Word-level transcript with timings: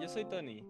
Yo 0.00 0.08
soy 0.08 0.24
Tony. 0.24 0.64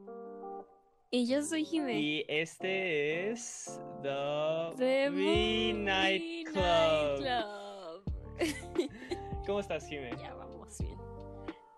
Y 1.12 1.26
yo 1.26 1.42
soy 1.42 1.64
Jimé. 1.64 2.00
Y 2.00 2.24
este 2.28 3.30
es 3.30 3.80
The, 4.02 4.72
The 4.76 5.10
Movie 5.10 5.72
Night 5.74 6.48
Club. 6.48 8.04
¿Cómo 9.46 9.60
estás, 9.60 9.86
Jimé? 9.88 10.10
ya 10.20 10.34
vamos 10.34 10.76
bien. 10.78 10.98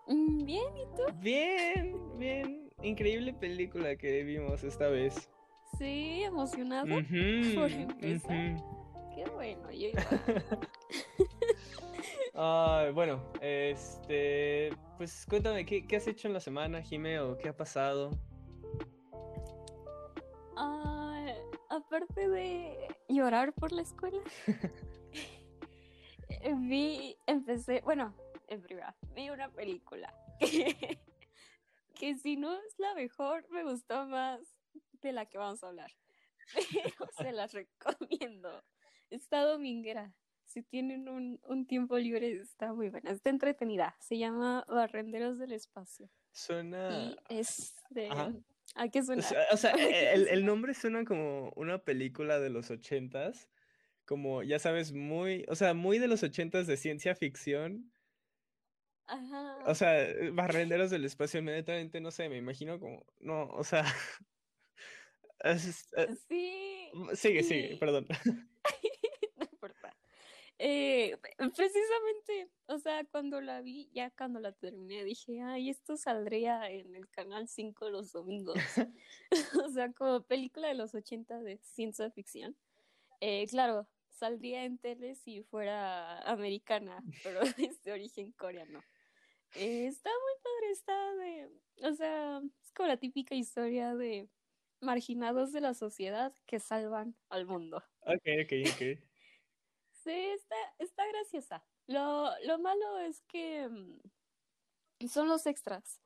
Mm, 0.07 0.45
Bien, 0.45 0.77
¿y 0.77 0.85
tú? 0.95 1.03
Bien, 1.21 2.17
bien. 2.17 2.71
Increíble 2.81 3.33
película 3.33 3.95
que 3.95 4.23
vimos 4.23 4.63
esta 4.63 4.87
vez. 4.87 5.29
Sí, 5.77 6.23
emocionado. 6.23 6.85
Ujú, 6.85 7.55
por 7.55 7.71
empezar. 7.71 8.55
Qué 9.15 9.25
bueno, 9.31 9.71
yo 9.71 9.89
igual. 9.89 10.05
Ay, 12.35 12.91
bueno, 12.91 13.31
este, 13.41 14.71
pues 14.97 15.25
cuéntame, 15.27 15.65
¿qué, 15.65 15.85
qué 15.85 15.97
has 15.97 16.07
hecho 16.07 16.27
en 16.27 16.33
la 16.33 16.39
semana, 16.39 16.81
Jime, 16.81 17.19
o 17.19 17.37
qué 17.37 17.49
ha 17.49 17.55
pasado? 17.55 18.09
Ah, 20.57 21.27
aparte 21.69 22.27
de 22.27 22.87
llorar 23.07 23.53
por 23.53 23.71
la 23.71 23.83
escuela, 23.83 24.19
vi, 26.57 27.15
empecé, 27.27 27.81
bueno, 27.81 28.15
en 28.47 28.63
primera, 28.63 28.95
vi 29.13 29.29
una 29.29 29.51
película 29.51 30.11
que, 30.39 30.99
que 31.93 32.15
si 32.15 32.35
no 32.35 32.53
es 32.53 32.79
la 32.79 32.95
mejor, 32.95 33.47
me 33.51 33.63
gustó 33.63 34.07
más 34.07 34.41
de 35.01 35.11
la 35.11 35.27
que 35.27 35.37
vamos 35.37 35.63
a 35.63 35.67
hablar. 35.67 35.91
Pero 36.73 37.09
se 37.17 37.31
las 37.31 37.53
recomiendo. 37.53 38.63
Está 39.09 39.43
dominguera. 39.43 40.13
Si 40.53 40.61
tienen 40.61 41.09
un, 41.09 41.39
un 41.47 41.65
tiempo 41.65 41.97
libre, 41.97 42.31
está 42.39 42.73
muy 42.73 42.89
buena. 42.89 43.09
Está 43.09 43.31
entretenida. 43.31 43.95
Se 43.99 44.19
llama 44.19 44.63
Barrenderos 44.69 45.39
del 45.39 45.51
Espacio. 45.51 46.11
Suena... 46.31 47.15
Y 47.27 47.39
es 47.39 47.75
de... 47.89 48.09
Ajá. 48.09 48.31
¿A 48.75 48.87
qué 48.89 49.01
suena? 49.01 49.23
o 49.51 49.57
sea, 49.57 49.71
el, 50.13 50.27
el 50.27 50.45
nombre 50.45 50.75
suena 50.75 51.05
como 51.05 51.51
una 51.55 51.79
película 51.79 52.39
de 52.39 52.51
los 52.51 52.69
ochentas, 52.69 53.49
como, 54.05 54.43
ya 54.43 54.59
sabes, 54.59 54.93
muy, 54.93 55.43
o 55.47 55.55
sea, 55.55 55.73
muy 55.73 55.97
de 55.97 56.07
los 56.07 56.21
ochentas 56.21 56.67
de 56.67 56.77
ciencia 56.77 57.15
ficción. 57.15 57.91
Ajá. 59.07 59.57
O 59.65 59.73
sea, 59.73 60.07
Barrenderos 60.33 60.91
del 60.91 61.05
Espacio, 61.05 61.39
inmediatamente, 61.39 61.99
no 61.99 62.11
sé, 62.11 62.29
me 62.29 62.37
imagino 62.37 62.79
como, 62.79 63.05
no, 63.19 63.45
o 63.45 63.63
sea... 63.63 63.85
es- 65.39 65.91
eh, 65.97 66.07
Sí. 66.29 66.89
sigue, 67.15 67.41
sigue, 67.43 67.69
sí. 67.69 67.75
perdón. 67.79 68.05
Eh, 70.59 71.17
precisamente, 71.37 72.49
o 72.67 72.77
sea, 72.77 73.03
cuando 73.05 73.41
la 73.41 73.61
vi, 73.61 73.89
ya 73.93 74.11
cuando 74.11 74.39
la 74.39 74.51
terminé, 74.51 75.03
dije, 75.03 75.41
ay, 75.41 75.69
esto 75.69 75.97
saldría 75.97 76.69
en 76.69 76.95
el 76.95 77.09
canal 77.09 77.47
5 77.47 77.89
los 77.89 78.11
domingos. 78.11 78.55
o 79.65 79.69
sea, 79.69 79.91
como 79.93 80.21
película 80.23 80.67
de 80.67 80.75
los 80.75 80.93
80 80.93 81.39
de 81.39 81.57
ciencia 81.57 82.09
ficción. 82.11 82.55
Eh, 83.19 83.47
claro, 83.47 83.87
saldría 84.09 84.63
en 84.63 84.77
tele 84.77 85.15
si 85.15 85.43
fuera 85.43 86.19
americana, 86.21 87.03
pero 87.23 87.41
es 87.41 87.81
de 87.83 87.91
origen 87.91 88.31
coreano. 88.33 88.83
Eh, 89.55 89.87
está 89.87 90.09
muy 90.09 90.33
padre, 90.41 90.71
está 90.71 91.15
de, 91.15 91.89
o 91.89 91.93
sea, 91.93 92.41
es 92.63 92.71
como 92.71 92.87
la 92.87 92.97
típica 92.97 93.35
historia 93.35 93.95
de 93.95 94.27
marginados 94.81 95.51
de 95.51 95.61
la 95.61 95.73
sociedad 95.73 96.33
que 96.45 96.59
salvan 96.59 97.15
al 97.29 97.45
mundo. 97.45 97.83
Ok, 98.01 98.27
ok, 98.43 98.53
ok. 98.73 99.12
Sí, 100.03 100.11
está, 100.11 100.55
está 100.79 101.07
graciosa. 101.07 101.63
Lo, 101.87 102.29
lo 102.45 102.59
malo 102.59 102.99
es 102.99 103.21
que 103.23 103.67
mm, 103.69 105.07
son 105.07 105.27
los 105.27 105.45
extras. 105.45 106.01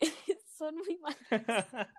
Son 0.58 0.76
muy 0.76 0.96
malos. 0.98 1.18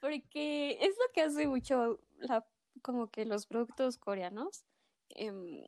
Porque 0.00 0.78
es 0.80 0.96
lo 0.98 1.12
que 1.12 1.22
hace 1.22 1.46
mucho 1.46 2.00
la, 2.16 2.46
como 2.82 3.10
que 3.10 3.24
los 3.24 3.46
productos 3.46 3.98
coreanos. 3.98 4.64
em, 5.10 5.64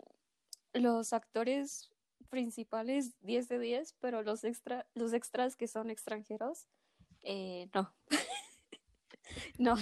los 0.75 1.13
actores 1.13 1.91
principales 2.31 3.15
10 3.23 3.49
de 3.49 3.59
10, 3.59 3.95
pero 4.01 4.23
los 4.23 4.45
extra, 4.45 4.87
los 4.95 5.13
extras 5.15 5.57
que 5.57 5.69
son 5.69 5.91
extranjeros, 5.91 6.67
eh, 7.23 7.69
no. 7.75 7.95
No. 9.59 9.75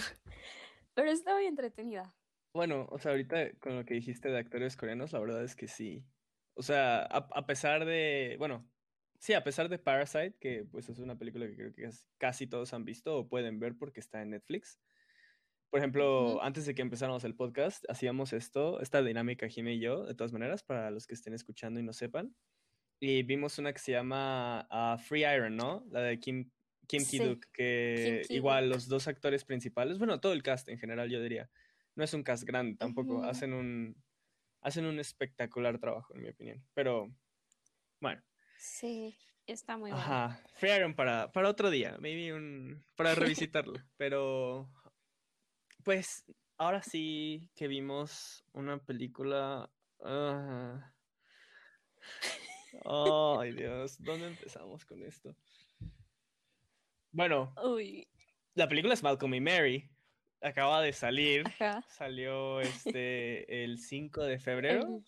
Pero 0.95 1.11
está 1.11 1.35
muy 1.35 1.47
entretenida. 1.47 2.15
Bueno, 2.55 2.87
o 2.91 2.99
sea, 3.01 3.11
ahorita 3.11 3.53
con 3.59 3.77
lo 3.77 3.85
que 3.85 3.95
dijiste 3.95 4.29
de 4.29 4.39
actores 4.39 4.77
coreanos, 4.77 5.13
la 5.13 5.19
verdad 5.19 5.43
es 5.43 5.57
que 5.57 5.67
sí. 5.67 6.07
O 6.55 6.63
sea, 6.63 7.01
a, 7.01 7.29
a 7.35 7.47
pesar 7.47 7.85
de, 7.85 8.37
bueno, 8.39 8.65
sí, 9.19 9.33
a 9.33 9.43
pesar 9.43 9.69
de 9.69 9.79
Parasite, 9.79 10.37
que 10.39 10.65
pues 10.71 10.89
es 10.89 11.01
una 11.01 11.19
película 11.19 11.47
que 11.47 11.57
creo 11.57 11.75
que 11.75 11.91
casi, 12.17 12.47
todos 12.47 12.73
han 12.73 12.85
visto 12.85 13.19
o 13.19 13.29
pueden 13.29 13.59
ver 13.59 13.77
porque 13.77 13.99
está 13.99 14.23
en 14.23 14.31
Netflix. 14.31 14.79
Por 15.71 15.81
ejemplo, 15.81 16.41
antes 16.45 16.65
de 16.67 16.77
que 16.77 16.83
empezáramos 16.83 17.25
el 17.25 17.35
podcast, 17.35 17.85
hacíamos 17.91 18.33
esto, 18.33 18.81
esta 18.81 19.03
dinámica 19.03 19.49
Jime 19.49 19.75
y 19.75 19.81
yo, 19.81 20.05
de 20.05 20.15
todas 20.15 20.33
maneras, 20.33 20.63
para 20.63 20.93
los 20.93 21.09
que 21.09 21.15
estén 21.15 21.35
escuchando 21.35 21.81
y 21.81 21.83
no 21.83 21.93
sepan. 21.93 22.37
Y 23.01 23.25
vimos 23.25 23.59
una 23.59 23.73
que 23.73 23.81
se 23.81 23.91
llama 23.91 24.69
ah, 24.71 24.97
Free 24.97 25.25
Iron, 25.25 25.57
¿no? 25.57 25.85
La 25.91 26.03
de 26.03 26.21
Kim, 26.21 26.53
Kim 26.87 27.01
Sí, 27.01 27.19
Ki-duk, 27.19 27.47
que 27.53 28.23
Kim 28.29 28.37
igual 28.37 28.69
los 28.69 28.87
dos 28.87 29.09
actores 29.09 29.45
principales, 29.45 29.99
bueno, 29.99 30.21
todo 30.21 30.33
el 30.33 30.45
cast 30.45 30.69
en 30.69 30.79
general, 30.79 31.11
yo 31.11 31.21
diría. 31.21 31.51
No 31.97 32.05
es 32.05 32.13
un 32.15 32.23
cast 32.23 32.45
grande 32.45 32.77
tampoco, 32.77 33.23
hacen 33.25 33.53
un, 33.53 33.97
hacen 34.61 34.87
un 34.87 34.99
espectacular 34.99 35.79
trabajo, 35.79 36.15
en 36.15 36.23
mi 36.23 36.29
opinión. 36.29 36.65
Pero, 36.75 37.15
bueno, 38.01 38.23
Sí, 38.59 39.17
está 39.47 39.77
muy 39.77 39.91
bueno. 39.91 40.03
ajá, 40.03 40.43
Free 40.55 40.73
Iron 40.75 40.95
para, 40.95 41.31
para 41.33 41.49
otro 41.51 41.71
día, 41.71 41.97
maybe 42.01 42.33
un, 42.33 42.85
para 42.97 43.15
revisitarlo. 43.15 43.75
Pero, 43.97 44.71
pues, 45.85 46.25
ahora 46.57 46.83
sí 46.83 47.51
que 47.55 47.69
vimos 47.69 48.45
una 48.53 48.79
película... 48.83 49.71
ah, 50.03 50.91
Ay, 52.85 53.53
Dios, 53.53 54.03
¿dónde 54.03 54.29
empezamos 54.29 54.85
con 54.85 55.03
esto? 55.03 55.37
Bueno, 57.13 57.55
Uy, 57.63 58.09
la 58.55 58.69
película 58.69 58.95
es 58.95 59.03
Malcolm 59.03 59.35
y 59.35 59.41
Mary. 59.41 59.91
Acaba 60.45 60.83
de 60.83 60.93
salir. 60.93 61.45
ajá. 61.47 61.83
Salió 61.89 62.61
este 62.91 63.65
el 63.65 63.79
5 63.79 64.23
de 64.25 64.39
febrero. 64.39 65.03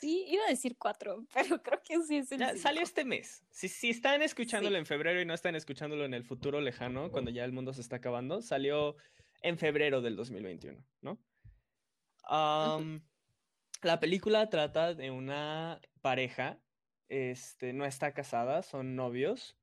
Sí, 0.00 0.24
iba 0.28 0.44
a 0.46 0.48
decir 0.48 0.76
cuatro, 0.78 1.26
pero 1.34 1.62
creo 1.62 1.82
que 1.82 2.00
sí 2.02 2.16
es 2.16 2.32
el 2.32 2.38
Ya, 2.38 2.56
salió 2.56 2.80
este 2.82 3.04
mes. 3.04 3.44
Si, 3.50 3.68
si 3.68 3.90
están 3.90 4.22
escuchándolo 4.22 4.76
Sí. 4.76 4.78
en 4.78 4.86
febrero 4.86 5.20
y 5.20 5.26
no 5.26 5.34
están 5.34 5.56
escuchándolo 5.56 6.06
en 6.06 6.14
el 6.14 6.24
futuro 6.24 6.60
lejano, 6.62 7.10
cuando 7.10 7.30
ya 7.30 7.44
el 7.44 7.52
mundo 7.52 7.74
se 7.74 7.82
está 7.82 7.96
acabando, 7.96 8.40
salió 8.40 8.96
en 9.42 9.58
febrero 9.58 10.00
del 10.00 10.16
2021, 10.16 10.82
¿no? 11.02 11.18
La 13.82 13.98
película 14.00 14.48
trata 14.48 14.94
de 14.94 15.10
una 15.10 15.80
pareja, 16.00 16.58
este, 17.08 17.72
no 17.72 17.84
está 17.84 18.12
casada, 18.12 18.62
son 18.62 18.94
novios, 18.96 19.56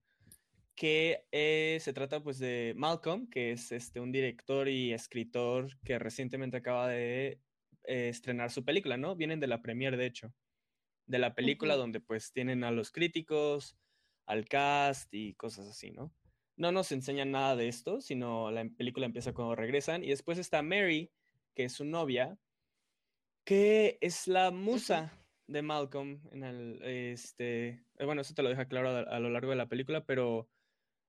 que 0.77 1.25
eh, 1.31 1.79
se 1.81 1.91
trata 1.91 2.21
pues 2.21 2.37
de 2.37 2.73
Malcolm, 2.77 3.27
que 3.29 3.51
es 3.51 3.71
este, 3.71 3.99
un 3.99 4.11
director 4.11 4.69
y 4.69 4.93
escritor 4.93 5.75
que 5.83 5.97
recientemente 5.97 6.57
acaba 6.57 6.87
de 6.87 7.41
eh, 7.83 8.09
estrenar 8.09 8.51
su 8.51 8.63
película, 8.63 8.95
¿no? 8.95 9.15
Vienen 9.15 9.39
de 9.39 9.47
la 9.47 9.63
premiere, 9.63 9.97
de 9.97 10.05
hecho, 10.05 10.31
de 11.07 11.17
la 11.17 11.33
película 11.33 11.75
donde 11.75 11.99
pues 11.99 12.31
tienen 12.31 12.63
a 12.63 12.69
los 12.69 12.91
críticos, 12.91 13.75
al 14.27 14.45
cast 14.45 15.11
y 15.15 15.33
cosas 15.33 15.67
así, 15.67 15.89
¿no? 15.89 16.13
No 16.57 16.71
nos 16.71 16.91
enseñan 16.91 17.31
nada 17.31 17.55
de 17.55 17.67
esto, 17.67 17.99
sino 17.99 18.51
la 18.51 18.63
película 18.77 19.07
empieza 19.07 19.33
cuando 19.33 19.55
regresan 19.55 20.03
y 20.03 20.09
después 20.09 20.37
está 20.37 20.61
Mary, 20.61 21.11
que 21.55 21.63
es 21.63 21.73
su 21.73 21.85
novia, 21.85 22.37
que 23.43 23.97
es 23.99 24.27
la 24.27 24.51
musa 24.51 25.11
de 25.47 25.63
Malcolm 25.63 26.21
en 26.31 26.43
el, 26.43 26.83
este, 26.83 27.69
eh, 27.97 28.05
bueno, 28.05 28.21
eso 28.21 28.35
te 28.35 28.43
lo 28.43 28.49
deja 28.49 28.67
claro 28.67 28.89
a, 28.89 28.99
a 28.99 29.19
lo 29.19 29.31
largo 29.31 29.49
de 29.49 29.57
la 29.57 29.69
película, 29.69 30.05
pero 30.05 30.47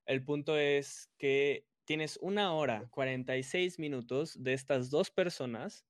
el 0.08 0.24
punto 0.24 0.56
es 0.56 1.12
que 1.18 1.66
tienes 1.84 2.18
una 2.20 2.54
hora, 2.54 2.88
46 2.90 3.78
minutos 3.78 4.42
de 4.42 4.54
estas 4.54 4.90
dos 4.90 5.10
personas 5.10 5.86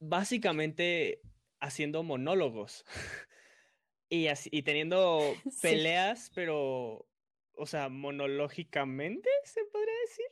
básicamente 0.00 1.20
haciendo 1.60 2.02
monólogos 2.02 2.84
y, 4.08 4.26
así, 4.26 4.48
y 4.52 4.62
teniendo 4.62 5.34
Sí. 5.50 5.58
peleas, 5.60 6.30
pero, 6.34 7.06
o 7.54 7.66
sea, 7.66 7.88
monológicamente, 7.88 9.28
se 9.44 9.64
podría 9.66 9.94
decir. 10.06 10.26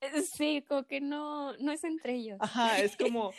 Eh, 0.00 0.22
Sí, 0.22 0.64
como 0.68 0.86
que 0.86 1.00
no, 1.00 1.56
no 1.58 1.72
es 1.72 1.84
entre 1.84 2.14
ellos. 2.16 2.38
Ajá, 2.40 2.80
es 2.80 2.96
como 2.98 3.32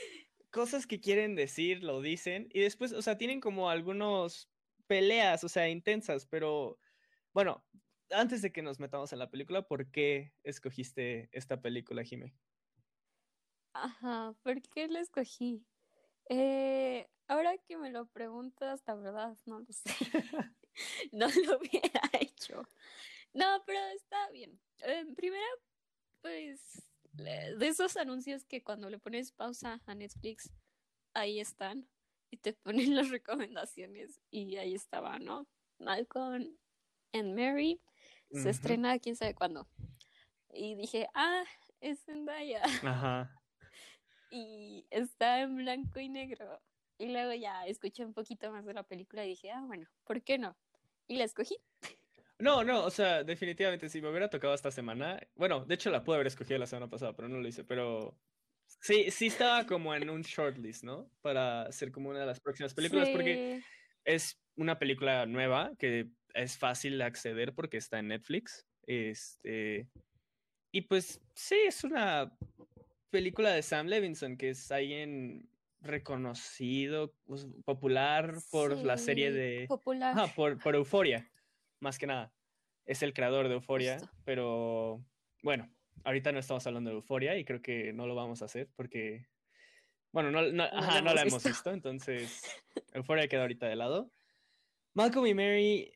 cosas 0.51 0.87
que 0.87 1.01
quieren 1.01 1.35
decir, 1.35 1.83
lo 1.83 2.01
dicen, 2.01 2.47
y 2.53 2.61
después, 2.61 2.93
o 2.93 3.01
sea, 3.01 3.17
tienen 3.17 3.41
como 3.41 3.69
algunos 3.69 4.49
peleas, 4.87 5.43
o 5.43 5.49
sea, 5.49 5.69
intensas, 5.69 6.25
pero 6.25 6.77
bueno, 7.33 7.63
antes 8.11 8.41
de 8.41 8.51
que 8.51 8.61
nos 8.61 8.79
metamos 8.79 9.13
en 9.13 9.19
la 9.19 9.29
película, 9.29 9.67
¿por 9.67 9.89
qué 9.91 10.33
escogiste 10.43 11.29
esta 11.31 11.61
película, 11.61 12.03
Jime? 12.03 12.35
Ajá, 13.73 14.35
¿por 14.43 14.61
qué 14.61 14.87
lo 14.87 14.99
escogí? 14.99 15.65
Eh, 16.29 17.07
ahora 17.27 17.57
que 17.57 17.77
me 17.77 17.91
lo 17.91 18.05
preguntas, 18.07 18.83
la 18.85 18.95
verdad, 18.95 19.37
no 19.45 19.59
lo 19.59 19.71
sé. 19.71 19.83
no 21.11 21.27
lo 21.27 21.57
hubiera 21.57 22.01
hecho. 22.19 22.63
No, 23.33 23.63
pero 23.65 23.79
está 23.95 24.29
bien. 24.31 24.59
Eh, 24.79 25.05
primero, 25.15 25.45
pues, 26.21 26.83
de 27.13 27.67
esos 27.67 27.97
anuncios 27.97 28.45
que 28.45 28.63
cuando 28.63 28.89
le 28.89 28.99
pones 28.99 29.31
pausa 29.31 29.81
a 29.85 29.95
Netflix, 29.95 30.51
ahí 31.13 31.39
están 31.39 31.87
y 32.31 32.37
te 32.37 32.53
ponen 32.53 32.95
las 32.95 33.09
recomendaciones 33.09 34.19
y 34.31 34.55
ahí 34.57 34.73
estaba, 34.73 35.19
¿no? 35.19 35.47
Malcolm 35.79 36.57
and 37.13 37.35
Mary 37.35 37.79
se 38.31 38.49
estrena 38.49 38.97
quién 38.99 39.15
sabe 39.15 39.35
cuándo. 39.35 39.67
Y 40.51 40.75
dije, 40.75 41.07
ah, 41.13 41.43
es 41.81 42.03
Zendaya. 42.03 42.61
Ajá. 42.83 43.31
Y 44.31 44.85
está 44.89 45.41
en 45.41 45.55
blanco 45.55 45.99
y 45.99 46.09
negro. 46.09 46.61
Y 46.97 47.11
luego 47.11 47.33
ya 47.33 47.65
escuché 47.65 48.05
un 48.05 48.13
poquito 48.13 48.51
más 48.51 48.65
de 48.65 48.73
la 48.73 48.83
película 48.83 49.25
y 49.25 49.29
dije, 49.29 49.51
ah, 49.51 49.63
bueno, 49.65 49.87
¿por 50.03 50.21
qué 50.21 50.37
no? 50.37 50.55
Y 51.07 51.17
la 51.17 51.23
escogí. 51.25 51.57
No, 52.39 52.63
no, 52.63 52.83
o 52.83 52.89
sea, 52.89 53.23
definitivamente 53.23 53.89
si 53.89 54.01
me 54.01 54.09
hubiera 54.09 54.29
tocado 54.29 54.53
esta 54.53 54.71
semana, 54.71 55.19
bueno, 55.35 55.65
de 55.65 55.75
hecho 55.75 55.89
la 55.91 56.03
pude 56.03 56.15
haber 56.15 56.27
escogido 56.27 56.59
la 56.59 56.67
semana 56.67 56.89
pasada, 56.89 57.15
pero 57.15 57.29
no 57.29 57.39
lo 57.39 57.47
hice, 57.47 57.63
pero 57.63 58.17
sí, 58.81 59.11
sí 59.11 59.27
estaba 59.27 59.65
como 59.65 59.93
en 59.93 60.09
un 60.09 60.21
shortlist, 60.23 60.83
¿no? 60.83 61.09
Para 61.21 61.71
ser 61.71 61.91
como 61.91 62.09
una 62.09 62.19
de 62.19 62.25
las 62.25 62.39
próximas 62.39 62.73
películas, 62.73 63.09
porque 63.09 63.61
es 64.03 64.41
una 64.55 64.77
película 64.77 65.25
nueva 65.25 65.71
que 65.77 66.09
es 66.33 66.57
fácil 66.57 66.97
de 66.97 67.03
acceder 67.03 67.53
porque 67.53 67.77
está 67.77 67.99
en 67.99 68.09
Netflix. 68.09 68.65
Este, 68.85 69.87
y 70.71 70.81
pues 70.81 71.21
sí, 71.33 71.55
es 71.67 71.83
una 71.83 72.35
película 73.09 73.51
de 73.51 73.61
Sam 73.61 73.87
Levinson, 73.87 74.37
que 74.37 74.49
es 74.49 74.71
alguien 74.71 75.47
reconocido, 75.81 77.13
pues, 77.25 77.47
popular 77.65 78.35
por 78.49 78.77
la 78.83 78.97
serie 78.97 79.31
de... 79.31 79.65
Popular. 79.67 80.15
Ah, 80.17 80.27
por, 80.35 80.57
por 80.57 80.75
Euforia, 80.75 81.29
más 81.79 81.99
que 81.99 82.07
nada. 82.07 82.33
Es 82.85 83.03
el 83.03 83.13
creador 83.13 83.47
de 83.47 83.55
Euforia, 83.55 83.97
pero 84.25 85.05
bueno, 85.43 85.69
ahorita 86.03 86.31
no 86.31 86.39
estamos 86.39 86.65
hablando 86.65 86.89
de 86.89 86.95
Euforia 86.97 87.37
y 87.37 87.45
creo 87.45 87.61
que 87.61 87.93
no 87.93 88.07
lo 88.07 88.15
vamos 88.15 88.41
a 88.41 88.45
hacer 88.45 88.69
porque, 88.75 89.27
bueno, 90.11 90.31
no, 90.31 90.41
no, 90.41 91.13
la 91.13 91.21
hemos 91.21 91.43
visto, 91.43 91.71
entonces 91.71 92.41
Euforia 92.93 93.27
queda 93.27 93.41
ahorita 93.41 93.67
de 93.67 93.75
lado. 93.75 94.11
Malcolm 94.93 95.27
y 95.27 95.33
Mary 95.33 95.91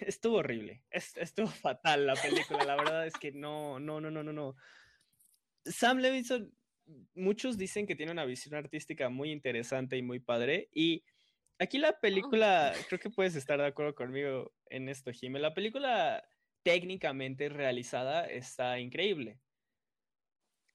estuvo 0.00 0.36
horrible, 0.36 0.82
estuvo 0.90 1.46
fatal 1.62 2.06
la 2.06 2.14
película, 2.14 2.64
la 2.64 2.76
verdad 2.76 3.06
es 3.06 3.14
que 3.14 3.32
no, 3.32 3.78
no, 3.78 4.00
no, 4.00 4.10
no, 4.10 4.22
no, 4.22 4.32
no. 4.32 4.56
Sam 5.64 5.98
Levinson, 5.98 6.52
muchos 7.14 7.58
dicen 7.58 7.86
que 7.86 7.96
tiene 7.96 8.12
una 8.12 8.24
visión 8.24 8.54
artística 8.54 9.08
muy 9.08 9.32
interesante 9.32 9.96
y 9.96 10.02
muy 10.02 10.20
padre. 10.20 10.68
Y 10.72 11.04
aquí 11.58 11.78
la 11.78 11.98
película, 11.98 12.72
creo 12.88 13.00
que 13.00 13.10
puedes 13.10 13.34
estar 13.34 13.58
de 13.58 13.66
acuerdo 13.66 13.94
conmigo 13.94 14.52
en 14.66 14.88
esto, 14.88 15.12
Jimé. 15.12 15.40
La 15.40 15.54
película 15.54 16.22
técnicamente 16.62 17.48
realizada 17.48 18.26
está 18.26 18.78
increíble. 18.78 19.40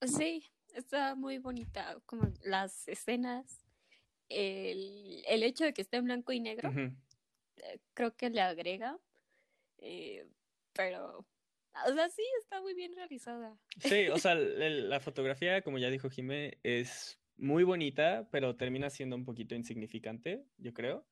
Sí, 0.02 0.44
está 0.74 1.16
muy 1.16 1.38
bonita, 1.38 1.98
como 2.06 2.32
las 2.44 2.88
escenas, 2.88 3.66
el, 4.30 5.44
hecho 5.44 5.64
de 5.64 5.74
que 5.74 5.82
esté 5.82 5.98
en 5.98 6.06
blanco 6.06 6.32
y 6.32 6.40
negro, 6.40 6.72
creo 7.94 8.16
que 8.16 8.30
le 8.30 8.42
agrega, 8.42 8.98
eh, 9.80 10.26
pero 10.74 11.26
o 11.88 11.94
sea, 11.94 12.10
sí, 12.10 12.24
está 12.40 12.62
muy 12.62 12.74
bien 12.74 12.94
realizada. 12.96 13.58
Sí, 13.80 14.10
o 14.10 14.18
sea, 14.18 14.36
la 14.36 15.00
fotografía, 15.00 15.62
como 15.62 15.78
ya 15.78 15.90
dijo 15.90 16.10
Jimé, 16.10 16.58
es 16.64 17.20
muy 17.38 17.64
bonita, 17.64 18.28
pero 18.32 18.56
termina 18.56 18.90
siendo 18.90 19.16
un 19.16 19.26
poquito 19.26 19.56
insignificante, 19.56 20.44
yo 20.58 20.74
creo. 20.74 21.06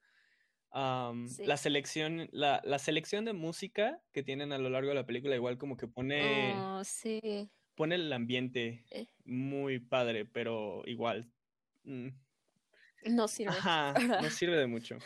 La 0.71 1.57
selección, 1.57 2.29
la, 2.31 2.61
la, 2.63 2.77
selección 2.77 3.25
de 3.25 3.33
música 3.33 3.99
que 4.11 4.21
tienen 4.21 4.51
a 4.51 4.59
lo 4.59 4.69
largo 4.69 4.89
de 4.89 4.95
la 4.95 5.05
película, 5.05 5.35
igual 5.35 5.57
como 5.57 5.77
que 5.77 5.87
pone. 5.87 6.53
Oh, 6.55 6.83
sí. 6.83 7.49
Pone 7.73 7.95
el 7.95 8.13
ambiente 8.13 8.85
eh. 8.91 9.07
muy 9.25 9.79
padre, 9.79 10.25
pero 10.25 10.83
igual. 10.85 11.31
Mm. 11.85 12.09
No 13.05 13.27
sirve. 13.27 13.51
Ajá, 13.51 13.93
no 14.21 14.29
sirve 14.29 14.57
de 14.57 14.67
mucho. 14.67 14.99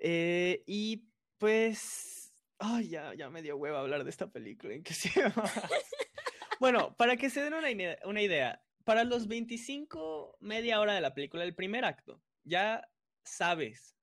Eh, 0.00 0.62
y 0.66 1.08
pues 1.38 2.18
Ay, 2.58 2.88
ya, 2.88 3.14
ya 3.14 3.30
me 3.30 3.40
dio 3.40 3.56
hueva 3.56 3.80
hablar 3.80 4.02
de 4.02 4.10
esta 4.10 4.32
película. 4.32 4.74
¿En 4.74 4.82
qué 4.82 4.92
se 4.92 5.10
bueno, 6.60 6.96
para 6.96 7.16
que 7.16 7.30
se 7.30 7.42
den 7.42 7.54
una, 7.54 7.68
una 8.04 8.20
idea, 8.20 8.64
para 8.84 9.04
los 9.04 9.28
25, 9.28 10.38
media 10.40 10.80
hora 10.80 10.94
de 10.94 11.00
la 11.00 11.14
película, 11.14 11.44
el 11.44 11.54
primer 11.54 11.84
acto, 11.84 12.20
ya 12.42 12.90
sabes 13.22 13.96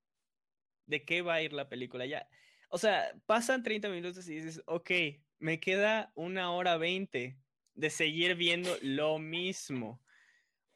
de 0.86 1.04
qué 1.04 1.22
va 1.22 1.36
a 1.36 1.42
ir 1.42 1.52
la 1.52 1.68
película. 1.68 2.06
Ya, 2.06 2.30
o 2.70 2.78
sea, 2.78 3.14
pasan 3.26 3.62
30 3.62 3.90
minutos 3.90 4.28
y 4.30 4.36
dices, 4.36 4.64
ok, 4.68 4.92
me 5.40 5.60
queda 5.60 6.14
una 6.16 6.52
hora 6.52 6.78
20 6.78 7.38
de 7.74 7.90
seguir 7.90 8.36
viendo 8.36 8.78
lo 8.82 9.20
mismo. 9.20 10.02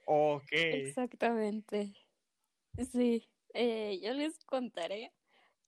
Ok. 0.06 0.52
Exactamente. 0.52 1.96
Sí, 2.92 3.29
eh, 3.54 4.00
yo 4.02 4.14
les 4.14 4.44
contaré 4.46 5.14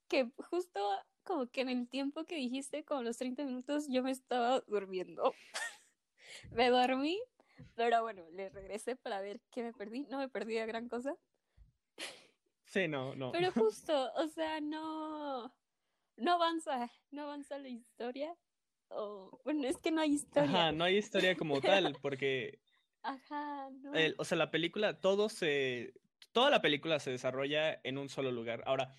que 0.08 0.30
justo 0.50 0.80
como 1.24 1.48
que 1.48 1.62
en 1.62 1.70
el 1.70 1.88
tiempo 1.88 2.26
que 2.26 2.36
dijiste, 2.36 2.84
como 2.84 3.04
los 3.04 3.18
30 3.18 3.46
minutos, 3.46 3.88
yo 3.90 4.04
me 4.04 4.12
estaba 4.12 4.62
durmiendo. 4.62 5.34
me 6.52 6.70
dormí, 6.70 7.20
pero 7.76 8.02
bueno, 8.02 8.24
le 8.32 8.50
regresé 8.50 8.96
para 8.96 9.22
ver 9.22 9.40
qué 9.52 9.64
me 9.64 9.74
perdí. 9.74 10.06
No 10.10 10.18
me 10.18 10.30
perdí 10.30 10.56
de 10.56 10.66
gran 10.66 10.90
cosa. 10.90 11.16
Sí, 12.66 12.88
no, 12.88 13.16
no. 13.16 13.32
Pero 13.32 13.52
justo, 13.54 14.12
o 14.16 14.28
sea, 14.28 14.62
no, 14.62 15.54
no 16.18 16.32
avanza, 16.34 16.92
no 17.12 17.24
avanza 17.24 17.58
la 17.58 17.70
historia. 17.70 18.36
O, 18.90 19.40
bueno, 19.44 19.68
es 19.68 19.78
que 19.78 19.92
no 19.92 20.02
hay 20.02 20.14
historia. 20.14 20.50
Ajá, 20.50 20.72
no 20.72 20.84
hay 20.84 20.98
historia 20.98 21.36
como 21.36 21.62
tal, 21.62 21.98
porque... 22.02 22.60
Ajá, 23.04 23.70
no. 23.72 23.94
o 24.18 24.26
sea, 24.26 24.38
la 24.38 24.52
película, 24.52 25.00
todo 25.00 25.28
se... 25.30 25.94
Toda 26.32 26.50
la 26.50 26.62
película 26.62 27.00
se 27.00 27.12
desarrolla 27.12 27.80
en 27.84 27.98
un 27.98 28.10
solo 28.10 28.32
lugar. 28.32 28.64
Ahora, 28.66 28.94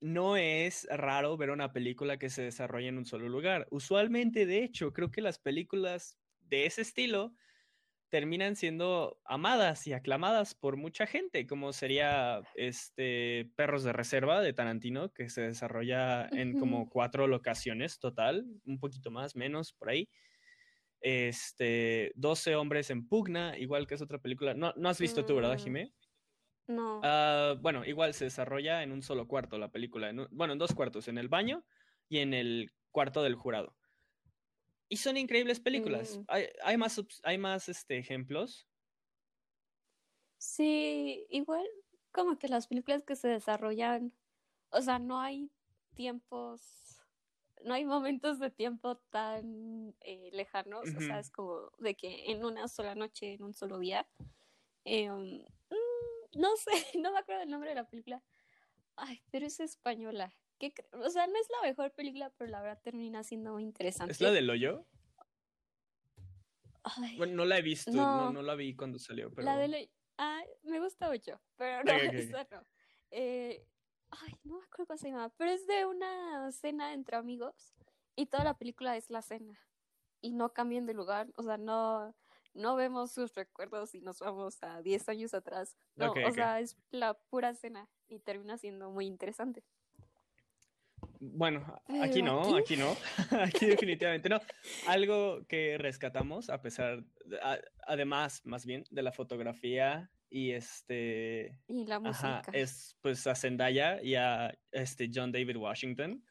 no 0.00 0.36
es 0.36 0.86
raro 0.90 1.36
ver 1.36 1.50
una 1.50 1.72
película 1.72 2.18
que 2.18 2.30
se 2.30 2.42
desarrolla 2.42 2.88
en 2.88 2.98
un 2.98 3.06
solo 3.06 3.28
lugar. 3.28 3.66
Usualmente, 3.70 4.46
de 4.46 4.62
hecho, 4.62 4.92
creo 4.92 5.10
que 5.10 5.20
las 5.20 5.38
películas 5.38 6.18
de 6.40 6.66
ese 6.66 6.82
estilo 6.82 7.34
terminan 8.08 8.56
siendo 8.56 9.20
amadas 9.24 9.86
y 9.86 9.92
aclamadas 9.92 10.54
por 10.54 10.76
mucha 10.76 11.06
gente, 11.06 11.46
como 11.46 11.72
sería 11.72 12.42
este 12.54 13.50
Perros 13.54 13.84
de 13.84 13.92
Reserva 13.92 14.40
de 14.40 14.52
Tarantino, 14.52 15.12
que 15.12 15.28
se 15.28 15.42
desarrolla 15.42 16.26
en 16.28 16.58
como 16.58 16.88
cuatro 16.88 17.26
locaciones 17.26 17.98
total, 17.98 18.46
un 18.64 18.78
poquito 18.78 19.10
más, 19.10 19.36
menos, 19.36 19.72
por 19.72 19.90
ahí. 19.90 20.08
Este, 21.00 22.12
12 22.14 22.56
hombres 22.56 22.90
en 22.90 23.06
pugna, 23.06 23.58
igual 23.58 23.86
que 23.86 23.94
es 23.94 24.02
otra 24.02 24.18
película. 24.18 24.54
No, 24.54 24.72
no 24.76 24.88
has 24.88 25.00
visto 25.00 25.24
tú, 25.26 25.36
¿verdad, 25.36 25.54
mm. 25.54 25.60
Jimé? 25.60 25.92
No. 26.68 27.00
Ah, 27.02 27.56
bueno, 27.60 27.84
igual 27.84 28.14
se 28.14 28.26
desarrolla 28.26 28.82
en 28.82 28.92
un 28.92 29.02
solo 29.02 29.26
cuarto 29.26 29.58
la 29.58 29.72
película. 29.72 30.12
bueno, 30.30 30.52
en 30.52 30.58
dos 30.58 30.74
cuartos, 30.74 31.08
en 31.08 31.18
el 31.18 31.28
baño 31.28 31.64
y 32.08 32.18
en 32.18 32.34
el 32.34 32.70
cuarto 32.92 33.22
del 33.22 33.34
jurado. 33.34 33.74
Y 34.90 34.98
son 34.98 35.16
increíbles 35.16 35.60
películas. 35.60 36.18
Mm. 36.18 36.24
Hay, 36.62 36.76
más, 36.76 37.02
hay 37.24 37.38
más 37.38 37.68
este, 37.68 37.98
ejemplos. 37.98 38.68
Sí, 40.36 41.26
igual 41.30 41.66
como 42.12 42.38
que 42.38 42.48
las 42.48 42.66
películas 42.66 43.02
que 43.02 43.16
se 43.16 43.28
desarrollan, 43.28 44.12
o 44.70 44.82
sea, 44.82 44.98
no 44.98 45.20
hay 45.20 45.50
tiempos, 45.94 47.00
no 47.64 47.74
hay 47.74 47.84
momentos 47.84 48.38
de 48.38 48.50
tiempo 48.50 48.96
tan 49.10 49.94
eh, 50.00 50.30
lejanos, 50.32 50.84
o 50.96 51.00
sea, 51.00 51.18
es 51.18 51.30
como 51.30 51.70
de 51.78 51.94
que 51.94 52.30
en 52.30 52.44
una 52.44 52.68
sola 52.68 52.94
noche, 52.94 53.34
en 53.34 53.42
un 53.42 53.54
solo 53.54 53.78
día. 53.78 54.06
Em, 54.84 55.44
no 56.34 56.56
sé, 56.56 56.70
no 56.98 57.12
me 57.12 57.18
acuerdo 57.18 57.40
del 57.40 57.50
nombre 57.50 57.70
de 57.70 57.76
la 57.76 57.88
película. 57.88 58.22
Ay, 58.96 59.22
pero 59.30 59.46
es 59.46 59.60
española. 59.60 60.34
¿Qué 60.58 60.74
o 60.92 61.08
sea, 61.08 61.26
no 61.26 61.38
es 61.38 61.48
la 61.50 61.68
mejor 61.68 61.92
película, 61.92 62.32
pero 62.36 62.50
la 62.50 62.60
verdad 62.60 62.80
termina 62.82 63.22
siendo 63.22 63.52
muy 63.52 63.62
interesante. 63.62 64.12
¿Es 64.12 64.20
la 64.20 64.32
del 64.32 64.50
hoyo? 64.50 64.86
bueno, 67.16 67.34
no 67.34 67.44
la 67.44 67.58
he 67.58 67.62
visto, 67.62 67.90
no, 67.90 68.32
no, 68.32 68.42
la 68.42 68.54
vi 68.54 68.74
cuando 68.74 68.98
salió, 68.98 69.30
pero... 69.30 69.44
La 69.44 69.58
del 69.58 69.74
hoyo, 69.74 69.88
ah, 70.16 70.42
me 70.62 70.80
gusta 70.80 71.10
mucho, 71.10 71.40
pero 71.56 71.84
no, 71.84 71.92
esa 72.42 72.46
no. 72.50 72.62
Eh, 73.10 73.66
ay, 74.10 74.34
no 74.44 74.58
me 74.58 74.64
acuerdo 74.64 74.86
cómo 74.86 74.96
se 74.96 75.10
llama, 75.10 75.28
pero 75.36 75.50
es 75.50 75.66
de 75.66 75.84
una 75.84 76.50
cena 76.52 76.94
entre 76.94 77.16
amigos 77.16 77.74
y 78.16 78.26
toda 78.26 78.44
la 78.44 78.56
película 78.56 78.96
es 78.96 79.10
la 79.10 79.22
cena 79.22 79.58
y 80.20 80.32
no 80.32 80.52
cambian 80.52 80.86
de 80.86 80.94
lugar, 80.94 81.28
o 81.36 81.42
sea, 81.42 81.58
no 81.58 82.14
no 82.54 82.76
vemos 82.76 83.12
sus 83.12 83.34
recuerdos 83.34 83.94
y 83.94 84.00
nos 84.00 84.20
vamos 84.20 84.58
a 84.62 84.82
10 84.82 85.08
años 85.08 85.34
atrás. 85.34 85.76
No, 85.96 86.12
o 86.12 86.32
sea, 86.32 86.60
es 86.60 86.76
la 86.90 87.14
pura 87.14 87.50
escena 87.50 87.88
y 88.08 88.18
termina 88.20 88.58
siendo 88.58 88.90
muy 88.90 89.06
interesante. 89.06 89.64
Bueno, 91.20 91.80
aquí 92.00 92.22
no, 92.22 92.56
aquí, 92.56 92.76
no, 92.76 92.96
aquí 93.42 93.66
definitivamente 93.66 94.28
no. 94.28 94.40
Algo 94.86 95.44
que 95.48 95.76
rescatamos, 95.78 96.48
a 96.48 96.60
pesar, 96.60 97.04
además, 97.86 98.42
más 98.44 98.64
bien, 98.64 98.84
de 98.90 99.02
la 99.02 99.12
fotografía 99.12 100.10
y 100.30 100.52
este... 100.52 101.58
Y 101.66 101.86
la 101.86 101.98
música. 101.98 102.38
Ajá, 102.38 102.50
es 102.52 102.96
pues 103.00 103.26
a 103.26 103.34
Zendaya 103.34 104.00
y 104.02 104.14
a 104.14 104.56
este 104.70 105.10
John 105.12 105.32
David 105.32 105.56
Washington. 105.56 106.24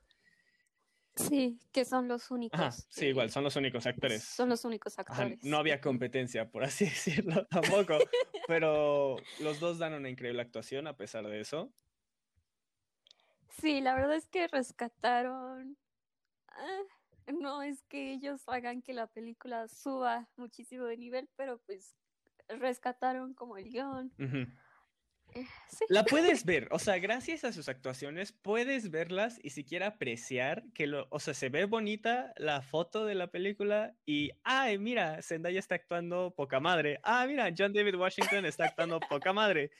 Sí, 1.17 1.59
que 1.71 1.83
son 1.86 2.07
los 2.07 2.31
únicos. 2.31 2.59
Ajá, 2.59 2.71
sí, 2.71 3.07
igual, 3.07 3.29
son 3.31 3.43
los 3.43 3.55
únicos 3.55 3.86
actores. 3.86 4.24
Son 4.24 4.50
los 4.50 4.63
únicos 4.65 4.97
Ajá, 5.00 5.24
actores. 5.24 5.43
no 5.43 5.57
había 5.57 5.81
competencia, 5.81 6.50
por 6.50 6.63
así 6.63 6.86
decirlo, 6.86 7.45
tampoco. 7.47 7.97
pero 8.47 9.17
los 9.39 9.59
dos 9.59 9.79
dan 9.79 9.93
una 9.93 10.09
increíble 10.09 10.41
actuación 10.41 10.88
a 10.88 10.95
pesar 10.95 11.25
de 11.27 11.39
eso. 11.41 11.74
Sí, 13.59 13.81
la 13.81 13.95
verdad 13.95 14.15
es 14.15 14.27
que 14.27 14.47
rescataron. 14.47 15.77
ah, 16.50 16.81
no 17.39 17.62
es 17.63 17.81
que 17.83 18.13
ellos 18.13 18.43
hagan 18.47 18.81
que 18.81 18.93
la 18.93 19.07
película 19.07 19.67
suba 19.67 20.29
muchísimo 20.38 20.86
de 20.86 20.97
nivel, 20.97 21.29
pero 21.36 21.59
pues 21.65 21.95
rescataron 22.47 23.33
como 23.33 23.57
el 23.57 23.69
guion. 23.69 24.13
Eh, 24.19 24.47
sí. 25.34 25.86
La 25.89 26.03
puedes 26.03 26.46
ver, 26.46 26.67
o 26.72 26.79
sea, 26.79 27.00
gracias 27.00 27.43
a 27.43 27.53
sus 27.53 27.69
actuaciones 27.69 28.31
puedes 28.31 28.91
verlas 28.91 29.39
y 29.41 29.51
siquiera 29.51 29.88
apreciar 29.88 30.63
que 30.74 30.88
lo, 30.88 31.07
o 31.12 31.19
sea, 31.19 31.34
se 31.34 31.50
ve 31.50 31.65
bonita 31.65 32.34
la 32.38 32.62
foto 32.62 33.05
de 33.05 33.15
la 33.15 33.27
película 33.31 33.96
y, 34.05 34.31
ay, 34.43 34.77
mira, 34.77 35.22
Zendaya 35.22 35.60
está 35.60 35.75
actuando 35.75 36.34
poca 36.36 36.60
madre. 36.60 37.00
Ah, 37.03 37.25
mira, 37.27 37.53
John 37.57 37.74
David 37.74 37.96
Washington 37.96 38.46
está 38.46 38.65
actuando 38.65 39.00
poca 39.00 39.34
madre. 39.34 39.72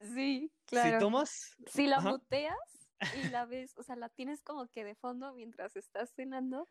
Sí, 0.00 0.50
Si 0.50 0.66
claro. 0.66 0.98
tomas, 0.98 1.56
Si 1.66 1.86
la 1.86 1.96
Ajá. 1.96 2.10
muteas 2.10 2.56
y 3.16 3.28
la 3.28 3.46
ves, 3.46 3.74
o 3.76 3.82
sea, 3.82 3.96
la 3.96 4.08
tienes 4.08 4.42
como 4.42 4.68
que 4.68 4.84
de 4.84 4.94
fondo 4.94 5.32
mientras 5.34 5.76
estás 5.76 6.12
cenando, 6.14 6.68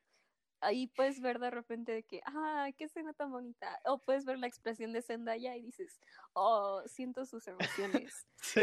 ahí 0.63 0.88
puedes 0.88 1.20
ver 1.20 1.39
de 1.39 1.51
repente 1.51 1.91
de 1.91 2.03
que, 2.03 2.22
ah, 2.25 2.70
qué 2.77 2.86
escena 2.86 3.13
tan 3.13 3.32
bonita. 3.32 3.79
O 3.86 4.00
puedes 4.00 4.25
ver 4.25 4.39
la 4.39 4.48
expresión 4.48 4.93
de 4.93 5.01
Zendaya 5.01 5.55
y 5.55 5.63
dices, 5.63 6.00
oh, 6.34 6.82
siento 6.86 7.25
sus 7.25 7.48
emociones. 7.48 8.27
sí, 8.41 8.62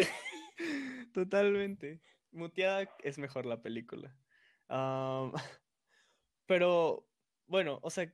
totalmente. 1.12 2.00
Muteada 2.33 2.88
es 3.00 3.19
mejor 3.19 3.47
la 3.47 3.62
película. 3.62 4.16
Pero, 6.47 7.09
bueno, 7.47 7.78
o 7.83 7.90
sea, 7.90 8.12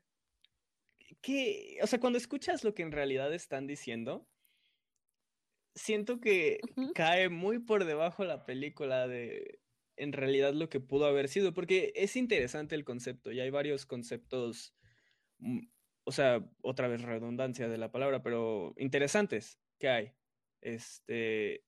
que, 1.21 1.79
o 1.83 1.87
sea, 1.87 2.01
cuando 2.01 2.19
escuchas 2.19 2.65
lo 2.65 2.75
que 2.75 2.83
en 2.83 2.93
realidad 2.93 3.33
están 3.33 3.67
diciendo, 3.67 4.29
siento 5.75 6.21
que 6.21 6.61
cae 6.95 7.29
muy 7.29 7.59
por 7.59 7.85
debajo 7.85 8.25
la 8.25 8.45
película 8.45 9.07
de 9.07 9.61
en 9.97 10.13
realidad 10.13 10.53
lo 10.55 10.69
que 10.69 10.81
pudo 10.81 11.07
haber 11.07 11.29
sido, 11.29 11.53
porque 11.55 11.93
es 11.97 12.17
interesante 12.17 12.75
el 12.75 12.85
concepto 12.85 13.33
y 13.33 13.41
hay 13.41 13.51
varios 13.51 13.87
conceptos, 13.87 14.75
mm, 15.39 15.61
o 16.05 16.13
sea, 16.13 16.49
otra 16.63 16.89
vez 16.89 17.03
redundancia 17.03 17.69
de 17.69 17.79
la 17.79 17.91
palabra, 17.91 18.23
pero 18.23 18.75
interesantes 18.77 19.61
que 19.79 19.89
hay. 19.89 20.13
Este, 20.61 21.65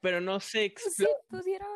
pero 0.00 0.20
no 0.20 0.40
se 0.40 0.58
Sí, 0.60 0.64
explora. 0.66 1.12
pudieron. 1.28 1.68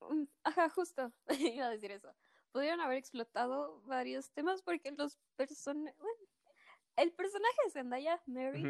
mm, 0.00 0.24
Ajá, 0.44 0.68
justo, 0.70 1.12
iba 1.58 1.66
a 1.66 1.70
decir 1.70 1.90
eso. 1.90 2.14
Pudieron 2.52 2.80
haber 2.80 2.98
explotado 2.98 3.82
varios 3.82 4.30
temas 4.32 4.62
porque 4.62 4.92
los 4.92 5.18
personajes. 5.36 5.98
Bueno, 5.98 6.18
el 6.96 7.12
personaje 7.12 7.56
de 7.64 7.70
Zendaya, 7.72 8.22
Mary, 8.26 8.62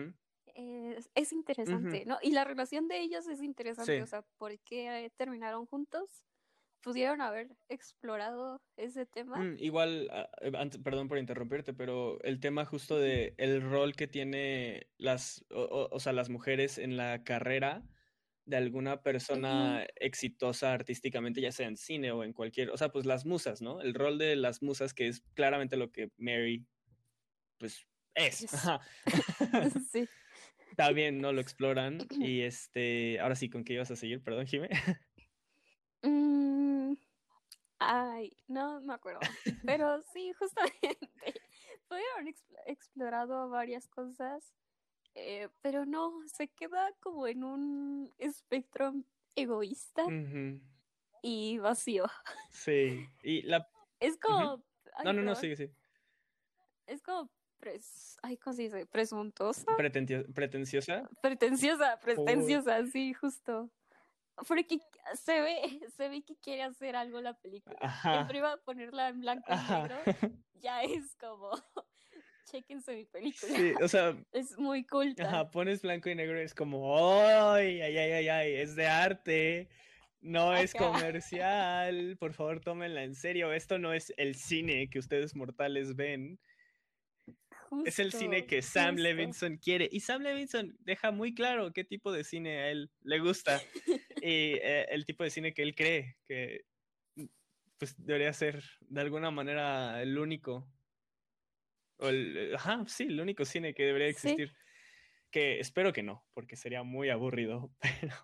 es, 0.54 1.11
es 1.14 1.32
interesante, 1.32 2.04
¿no? 2.06 2.18
Y 2.23 2.30
la 2.32 2.44
relación 2.44 2.88
de 2.88 3.00
ellos 3.00 3.26
es 3.28 3.42
interesante, 3.42 3.96
Sí. 3.96 4.02
o 4.02 4.06
sea, 4.06 4.23
¿por 4.38 4.58
qué 4.61 5.12
terminaron 5.16 5.66
juntos? 5.66 6.25
Pudieron 6.82 7.20
haber 7.23 7.56
explorado 7.68 8.62
ese 8.76 9.06
tema. 9.06 9.38
Mm, 9.38 9.56
igual, 9.58 10.08
ah, 10.12 10.28
eh, 10.42 10.52
perdón 10.82 11.08
por 11.08 11.16
interrumpirte, 11.18 11.73
pero 11.73 12.20
el 12.23 12.40
tema 12.40 12.66
justo 12.66 12.99
de 12.99 13.34
el 13.38 13.62
rol 13.62 13.94
que 13.94 14.06
tiene 14.06 14.88
las, 14.99 15.44
o, 15.50 15.62
o- 15.62 15.88
o 15.94 16.00
sea, 16.00 16.12
las 16.12 16.28
mujeres 16.28 16.76
en 16.78 16.96
la 16.99 17.25
carrera 17.25 17.82
de 18.46 18.58
alguna 18.58 19.02
persona 19.02 19.87
exitosa 19.96 20.75
artísticamente, 20.75 21.40
ya 21.40 21.50
sea 21.52 21.66
en 21.66 21.78
cine 21.78 22.12
o 22.12 22.23
en 22.23 22.34
cualquier, 22.34 22.68
o 22.68 22.76
sea, 22.76 22.90
pues 22.90 23.06
las 23.06 23.25
musas, 23.25 23.62
¿no? 23.62 23.80
El 23.80 23.94
rol 23.94 24.18
de 24.18 24.37
las 24.37 24.62
musas, 24.62 24.92
que 24.92 25.08
es 25.08 25.23
claramente 25.32 25.78
lo 25.78 25.90
que 25.90 26.11
Mary, 26.18 26.66
pues, 27.58 27.87
es. 28.14 28.46
Sí. 29.90 30.06
También 30.76 31.21
no 31.21 31.33
lo 31.33 31.40
exploran. 31.40 31.99
Y 32.31 32.43
este, 32.43 33.21
ahora 33.21 33.37
sí, 33.37 33.49
¿con 33.50 33.64
qué 33.64 33.75
ibas 33.75 33.90
a 33.90 33.97
seguir? 33.97 34.23
Perdón, 34.23 34.47
Jimé. 34.47 34.69
Mm, 36.02 36.95
ay, 37.78 38.37
no 38.47 38.81
me 38.81 38.95
acuerdo. 38.95 39.21
Pero 39.64 40.02
sí, 40.12 40.33
justamente. 40.35 40.99
Pudieron 41.88 42.12
haber 42.21 42.35
expl- 42.35 42.62
explorado 42.66 43.49
varias 43.49 43.88
cosas, 43.88 44.54
eh, 45.14 45.49
pero 45.62 45.87
no, 45.87 46.12
se 46.26 46.49
queda 46.49 46.93
como 47.00 47.26
en 47.26 47.45
un 47.45 48.12
espectro 48.19 48.95
egoísta 49.35 50.04
y 51.23 51.59
vacío. 51.59 52.04
Sí. 52.50 53.07
Y 53.23 53.43
la... 53.43 53.69
Es 54.00 54.19
como. 54.19 54.62
No, 55.04 55.12
no, 55.12 55.23
no, 55.23 55.35
sigue, 55.35 55.57
sí. 55.57 55.71
Es 56.87 57.02
como. 57.02 57.31
Pres... 57.64 58.18
Ay, 58.23 58.37
¿cómo 58.37 58.52
se 58.54 58.62
dice? 58.64 58.85
Presuntuosa. 58.85 59.64
Pretentio- 59.78 60.26
pretenciosa. 60.35 61.09
Pretenciosa, 61.23 61.99
pretenciosa, 61.99 62.85
sí, 62.92 63.14
justo. 63.14 63.71
Porque 64.47 64.78
se 65.14 65.40
ve, 65.40 65.56
se 65.97 66.09
ve 66.11 66.23
que 66.23 66.37
quiere 66.37 66.62
hacer 66.62 66.94
algo 66.94 67.23
la 67.23 67.33
película. 67.33 67.78
Ajá. 67.80 68.21
En 68.21 68.26
prima 68.26 68.59
ponerla 68.66 69.09
en 69.09 69.21
blanco 69.21 69.44
y 69.49 69.52
Ajá. 69.54 69.83
negro 69.88 69.97
ya 70.61 70.83
es 70.83 71.16
como, 71.16 71.52
chequense 72.50 72.94
mi 72.97 73.06
película. 73.06 73.56
Sí, 73.56 73.73
o 73.83 73.88
sea, 73.88 74.14
Es 74.33 74.59
muy 74.59 74.85
culta. 74.85 75.26
ajá, 75.26 75.50
pones 75.50 75.80
blanco 75.80 76.11
y 76.11 76.14
negro 76.14 76.38
y 76.38 76.44
es 76.44 76.54
como, 76.54 76.99
¡ay, 77.52 77.80
ay, 77.80 77.97
ay, 77.97 78.12
ay, 78.12 78.28
ay! 78.28 78.54
Es 78.56 78.76
de 78.76 78.87
arte, 78.88 79.68
no 80.21 80.54
es 80.54 80.75
Ajá. 80.75 80.85
comercial, 80.92 82.16
por 82.18 82.35
favor 82.35 82.61
tómenla 82.61 83.04
en 83.04 83.14
serio, 83.14 83.52
esto 83.54 83.78
no 83.78 83.94
es 83.94 84.12
el 84.18 84.35
cine 84.35 84.90
que 84.90 84.99
ustedes 84.99 85.35
mortales 85.35 85.97
ven, 85.97 86.38
es 87.85 87.99
el 87.99 88.12
cine 88.12 88.47
que 88.47 88.62
Sam 88.62 88.95
justo. 88.95 89.02
Levinson 89.02 89.57
quiere. 89.59 89.88
Y 89.90 90.00
Sam 90.00 90.23
Levinson 90.23 90.76
deja 90.81 91.11
muy 91.11 91.35
claro 91.35 91.73
qué 91.73 91.85
tipo 91.85 92.12
de 92.12 92.25
cine 92.25 92.59
a 92.59 92.71
él 92.71 92.90
le 93.02 93.19
gusta 93.19 93.61
y 94.23 94.54
eh, 94.54 94.87
el 94.90 95.04
tipo 95.04 95.25
de 95.25 95.31
cine 95.31 95.52
que 95.54 95.62
él 95.62 95.75
cree 95.75 96.16
que 96.26 96.64
pues 97.78 97.95
debería 97.99 98.33
ser 98.33 98.62
de 98.81 99.00
alguna 99.00 99.31
manera 99.31 100.00
el 100.02 100.16
único. 100.19 100.71
O 101.99 102.09
el, 102.09 102.54
ajá, 102.54 102.85
sí, 102.87 103.04
el 103.04 103.21
único 103.21 103.45
cine 103.45 103.75
que 103.75 103.85
debería 103.85 104.09
Sí. 104.09 104.12
existir. 104.28 104.52
Que 105.31 105.59
espero 105.59 105.93
que 105.93 106.02
no, 106.04 106.25
porque 106.33 106.54
sería 106.57 106.83
muy 106.85 107.11
aburrido. 107.11 107.75
Pero 108.00 108.14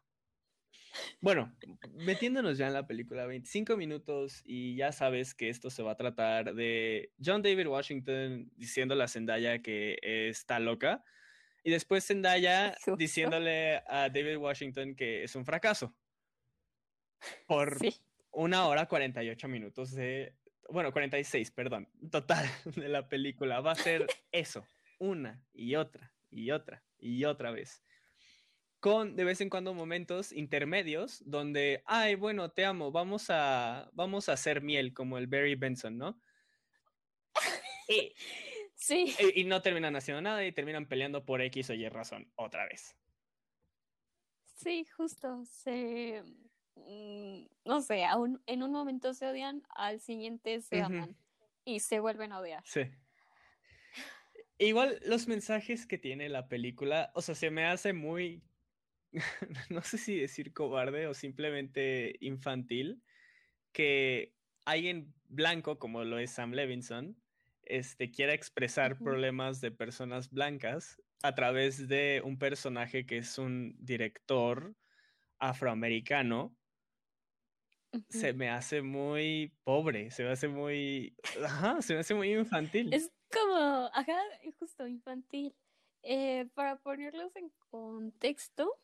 bueno, 1.21 1.55
metiéndonos 1.93 2.59
ya 2.59 2.67
en 2.67 2.73
la 2.75 2.87
película, 2.87 3.27
25 3.27 3.77
minutos 3.77 4.43
y 4.45 4.77
ya 4.77 4.93
sabes 4.93 5.35
que 5.35 5.49
esto 5.49 5.71
se 5.71 5.83
va 5.83 5.93
a 5.93 5.97
tratar 5.97 6.55
de 6.55 7.13
John 7.25 7.43
David 7.43 7.67
Washington 7.69 8.51
diciéndole 8.57 9.05
a 9.05 9.09
Zendaya 9.09 9.61
que 9.63 9.99
está 10.03 10.59
loca 10.59 11.05
y 11.63 11.71
después 11.71 12.07
Zendaya 12.07 12.75
diciéndole 12.99 13.83
a 13.87 14.09
David 14.09 14.37
Washington 14.39 14.95
que 14.95 15.25
es 15.25 15.35
un 15.37 15.45
fracaso 15.45 15.95
por 17.47 17.79
Sí. 17.79 18.01
una 18.33 18.67
hora 18.67 18.87
48 18.87 19.49
minutos 19.49 19.93
de, 19.93 20.35
bueno, 20.71 20.93
46, 20.93 21.51
perdón, 21.51 21.89
total 22.11 22.47
de 22.77 22.89
la 22.89 23.09
película. 23.09 23.61
Va 23.61 23.73
a 23.73 23.77
ser 23.77 24.07
eso, 24.33 24.67
una 24.99 25.45
y 25.53 25.75
otra 25.75 26.13
y 26.31 26.51
otra 26.51 26.83
y 26.99 27.25
otra 27.25 27.51
vez. 27.51 27.83
Con 28.81 29.15
de 29.15 29.25
vez 29.25 29.41
en 29.43 29.51
cuando 29.51 29.75
momentos 29.75 30.33
intermedios 30.33 31.23
donde, 31.27 31.83
ay, 31.87 32.15
bueno, 32.15 32.51
te 32.51 32.65
amo, 32.65 32.91
vamos 32.91 33.27
a, 33.29 33.91
vamos 33.93 34.29
a 34.29 34.33
hacer 34.33 34.63
miel 34.63 34.95
como 34.95 35.19
el 35.19 35.27
Barry 35.27 35.55
Benson, 35.55 35.99
¿no? 35.99 36.19
Y, 37.89 38.15
Sí. 38.75 39.15
y- 39.35 39.43
y 39.43 39.45
no 39.45 39.61
terminan 39.61 39.95
haciendo 39.97 40.23
nada 40.23 40.45
y 40.47 40.53
terminan 40.53 40.87
peleando 40.89 41.25
por 41.27 41.43
X 41.43 41.69
o 41.71 41.75
Y 41.75 41.89
razón 41.91 42.33
otra 42.37 42.65
vez. 42.67 42.97
Sí, 44.57 44.85
justo. 44.97 45.45
Se. 45.45 46.23
mm, 46.77 47.47
No 47.67 47.83
sé, 47.83 48.05
un- 48.17 48.43
en 48.47 48.63
un 48.63 48.73
momento 48.73 49.13
se 49.13 49.27
odian, 49.27 49.63
al 49.71 50.01
siguiente 50.01 50.61
se 50.63 50.81
aman 50.81 51.17
y 51.65 51.81
se 51.81 52.01
vuelven 52.01 52.33
a 52.33 52.41
odiar. 52.41 52.63
Sí. 52.65 52.83
Igual 54.59 55.01
los 55.05 55.27
mensajes 55.29 55.87
que 55.87 55.99
tiene 55.99 56.29
la 56.31 56.49
película, 56.49 57.11
o 57.15 57.21
sea, 57.23 57.35
se 57.35 57.51
me 57.51 57.65
hace 57.67 57.93
muy, 57.93 58.43
no 59.71 59.83
sé 59.83 59.99
si 59.99 60.19
decir 60.19 60.53
cobarde 60.53 61.07
o 61.07 61.15
simplemente 61.15 62.17
infantil, 62.21 63.03
que 63.73 64.35
alguien 64.65 65.15
blanco, 65.29 65.79
como 65.79 66.05
lo 66.05 66.19
es 66.19 66.31
Sam 66.31 66.53
Levinson, 66.53 67.17
este, 67.63 68.11
quiera 68.11 68.35
expresar 68.35 68.99
problemas 68.99 69.61
de 69.61 69.71
personas 69.71 70.31
blancas 70.31 71.01
a 71.23 71.35
través 71.35 71.89
de 71.89 72.23
un 72.25 72.39
personaje 72.39 73.07
que 73.07 73.19
es 73.19 73.39
un 73.39 73.77
director 73.79 74.75
afroamericano 75.39 76.57
se 78.09 78.33
me 78.33 78.51
hace 78.51 78.83
muy 78.83 79.53
pobre, 79.65 80.11
se 80.11 80.23
me 80.23 80.31
hace 80.31 80.49
muy, 80.49 81.17
ajá, 81.45 81.83
se 81.83 81.95
me 81.95 82.01
hace 82.01 82.15
muy 82.15 82.33
infantil. 82.33 82.93
Es 82.93 83.11
como, 83.33 83.91
ajá, 83.93 84.19
justo 84.59 84.87
infantil. 84.87 85.55
eh, 86.03 86.49
para 86.55 86.77
ponerlos 86.77 87.35
en 87.37 87.51
contexto, 87.71 88.79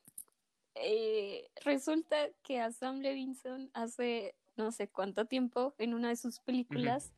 eh, 0.76 1.48
resulta 1.64 2.28
que 2.42 2.60
a 2.60 2.70
Sam 2.70 3.00
Levinson 3.00 3.70
hace 3.74 4.34
no 4.56 4.72
sé 4.72 4.88
cuánto 4.88 5.26
tiempo 5.26 5.74
en 5.78 5.94
una 5.94 6.08
de 6.08 6.16
sus 6.16 6.40
películas 6.40 7.12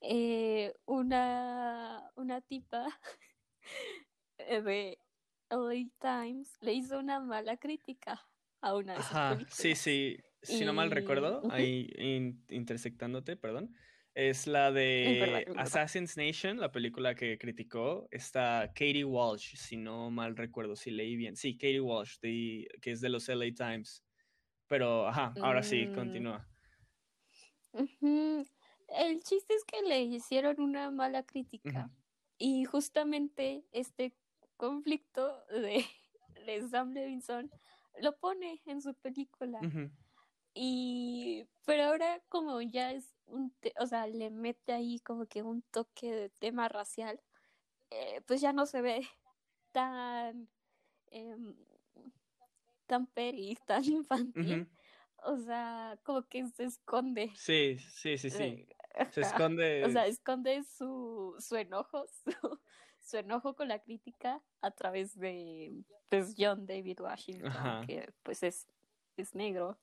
eh, 0.00 0.74
una, 0.84 2.10
una 2.16 2.40
tipa 2.40 2.86
de 4.38 4.98
LA 5.50 5.88
Times 6.00 6.56
le 6.60 6.74
hizo 6.74 6.98
una 6.98 7.20
mala 7.20 7.56
crítica 7.56 8.20
a 8.60 8.74
una 8.74 8.94
de 8.94 9.02
sus 9.02 9.10
Ajá, 9.12 9.38
sí, 9.50 9.74
sí. 9.74 10.18
Si 10.42 10.64
no 10.64 10.72
mal 10.72 10.88
Y- 10.88 10.94
recuerdo, 10.94 11.42
ahí 11.50 11.90
in- 11.98 12.44
intersectándote, 12.48 13.36
perdón. 13.36 13.74
Es 14.16 14.46
la 14.46 14.72
de 14.72 15.44
verdad. 15.46 15.62
Assassin's 15.62 16.16
Nation, 16.16 16.58
la 16.58 16.72
película 16.72 17.14
que 17.14 17.36
criticó. 17.36 18.08
Está 18.10 18.68
Katie 18.68 19.04
Walsh, 19.04 19.56
si 19.56 19.76
no 19.76 20.10
mal 20.10 20.34
recuerdo, 20.38 20.74
si 20.74 20.90
leí 20.90 21.16
bien. 21.16 21.36
Sí, 21.36 21.52
Katie 21.58 21.80
Walsh, 21.82 22.18
de- 22.20 22.66
que 22.80 22.92
es 22.92 23.02
de 23.02 23.10
los 23.10 23.28
LA 23.28 23.52
Times. 23.54 24.02
Pero, 24.68 25.06
ajá, 25.06 25.34
ahora 25.42 25.62
sí, 25.62 25.84
Mm. 25.86 25.94
continúa. 25.94 26.48
El 28.88 29.22
chiste 29.22 29.52
es 29.54 29.64
que 29.64 29.82
le 29.82 30.00
hicieron 30.02 30.60
una 30.60 30.90
mala 30.90 31.22
crítica. 31.22 31.90
Y 32.38 32.64
justamente 32.64 33.64
este 33.72 34.14
conflicto 34.56 35.44
de, 35.50 35.84
de 36.46 36.68
Sam 36.68 36.92
Levinson 36.92 37.50
lo 38.00 38.16
pone 38.16 38.62
en 38.64 38.80
su 38.80 38.94
película. 38.94 39.60
Y 40.58 41.46
pero 41.66 41.84
ahora 41.84 42.22
como 42.30 42.62
ya 42.62 42.92
es 42.92 43.14
un, 43.26 43.50
te- 43.60 43.74
o 43.78 43.86
sea, 43.86 44.06
le 44.06 44.30
mete 44.30 44.72
ahí 44.72 45.00
como 45.00 45.26
que 45.26 45.42
un 45.42 45.60
toque 45.60 46.10
de 46.10 46.30
tema 46.30 46.68
racial, 46.68 47.20
eh, 47.90 48.22
pues 48.26 48.40
ya 48.40 48.54
no 48.54 48.64
se 48.64 48.80
ve 48.80 49.06
tan 49.72 50.48
em, 51.08 51.54
tan 52.86 53.06
peri, 53.06 53.58
tan 53.66 53.84
infantil. 53.84 54.66
O 55.24 55.36
sea, 55.38 55.98
como 56.04 56.22
que 56.22 56.46
se 56.48 56.64
esconde. 56.64 57.32
Sí, 57.34 57.78
sí, 57.78 58.16
sí, 58.16 58.30
sí. 58.30 58.66
Se 59.10 59.20
esconde. 59.20 59.84
O 59.84 59.90
sea, 59.90 60.06
esconde 60.06 60.62
su, 60.62 61.36
su 61.38 61.56
enojo, 61.56 62.06
su, 62.24 62.60
su 63.00 63.16
enojo 63.18 63.54
con 63.54 63.68
la 63.68 63.80
crítica 63.80 64.42
a 64.62 64.70
través 64.70 65.18
de 65.18 65.84
pues, 66.08 66.34
John 66.38 66.64
David 66.66 67.00
Washington, 67.00 67.48
Ajá. 67.48 67.84
que 67.86 68.10
pues 68.22 68.42
es, 68.42 68.66
es 69.18 69.34
negro. 69.34 69.78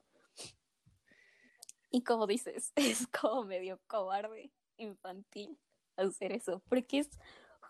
Y 1.93 2.01
como 2.01 2.25
dices, 2.25 2.73
es 2.75 3.07
como 3.07 3.45
medio 3.45 3.79
cobarde, 3.88 4.51
infantil 4.77 5.59
hacer 5.95 6.31
eso, 6.31 6.59
porque 6.67 7.00
es 7.00 7.09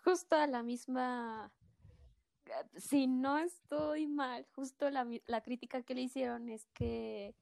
justo 0.02 0.34
a 0.34 0.46
la 0.46 0.62
misma, 0.62 1.52
si 2.74 3.06
no 3.06 3.36
estoy 3.36 4.06
mal, 4.06 4.46
justo 4.54 4.88
la, 4.88 5.06
la 5.26 5.42
crítica 5.42 5.82
que 5.82 5.94
le 5.94 6.00
hicieron 6.00 6.48
es 6.48 6.66
que 6.72 7.34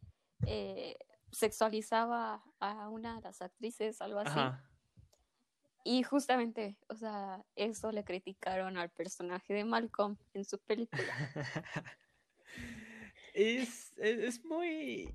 eh, 0.44 0.96
sexualizaba 1.30 2.42
a 2.58 2.88
una 2.88 3.14
de 3.14 3.22
las 3.22 3.40
actrices, 3.42 4.02
algo 4.02 4.18
así. 4.18 4.38
Ajá. 4.38 4.68
Y 5.84 6.02
justamente, 6.02 6.76
o 6.88 6.96
sea, 6.96 7.44
eso 7.54 7.92
le 7.92 8.04
criticaron 8.04 8.76
al 8.76 8.90
personaje 8.90 9.54
de 9.54 9.64
Malcolm 9.64 10.16
en 10.32 10.44
su 10.44 10.58
película. 10.58 11.02
es, 13.34 13.96
es, 13.98 14.18
es 14.18 14.44
muy. 14.44 15.14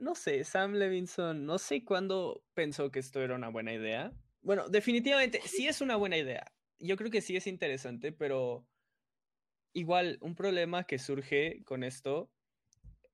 No 0.00 0.14
sé, 0.14 0.44
Sam 0.44 0.72
Levinson, 0.72 1.44
no 1.44 1.58
sé 1.58 1.84
cuándo 1.84 2.42
pensó 2.54 2.90
que 2.90 3.00
esto 3.00 3.20
era 3.20 3.34
una 3.34 3.50
buena 3.50 3.74
idea. 3.74 4.14
Bueno, 4.40 4.70
definitivamente 4.70 5.42
sí 5.44 5.68
es 5.68 5.82
una 5.82 5.96
buena 5.96 6.16
idea. 6.16 6.50
Yo 6.78 6.96
creo 6.96 7.10
que 7.10 7.20
sí 7.20 7.36
es 7.36 7.46
interesante, 7.46 8.10
pero 8.10 8.66
igual 9.74 10.16
un 10.22 10.34
problema 10.34 10.84
que 10.84 10.98
surge 10.98 11.62
con 11.64 11.84
esto 11.84 12.32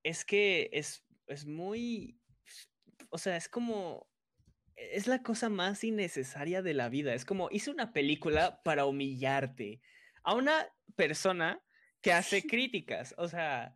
es 0.04 0.24
que 0.24 0.70
es, 0.72 1.04
es 1.26 1.44
muy. 1.44 2.20
O 3.10 3.18
sea, 3.18 3.36
es 3.36 3.48
como. 3.48 4.08
Es 4.76 5.08
la 5.08 5.24
cosa 5.24 5.48
más 5.48 5.82
innecesaria 5.82 6.62
de 6.62 6.74
la 6.74 6.88
vida. 6.88 7.14
Es 7.14 7.24
como 7.24 7.48
hice 7.50 7.72
una 7.72 7.92
película 7.92 8.62
para 8.62 8.86
humillarte 8.86 9.80
a 10.22 10.34
una 10.34 10.68
persona 10.94 11.60
que 12.00 12.12
hace 12.12 12.42
críticas. 12.46 13.12
O 13.18 13.26
sea, 13.26 13.74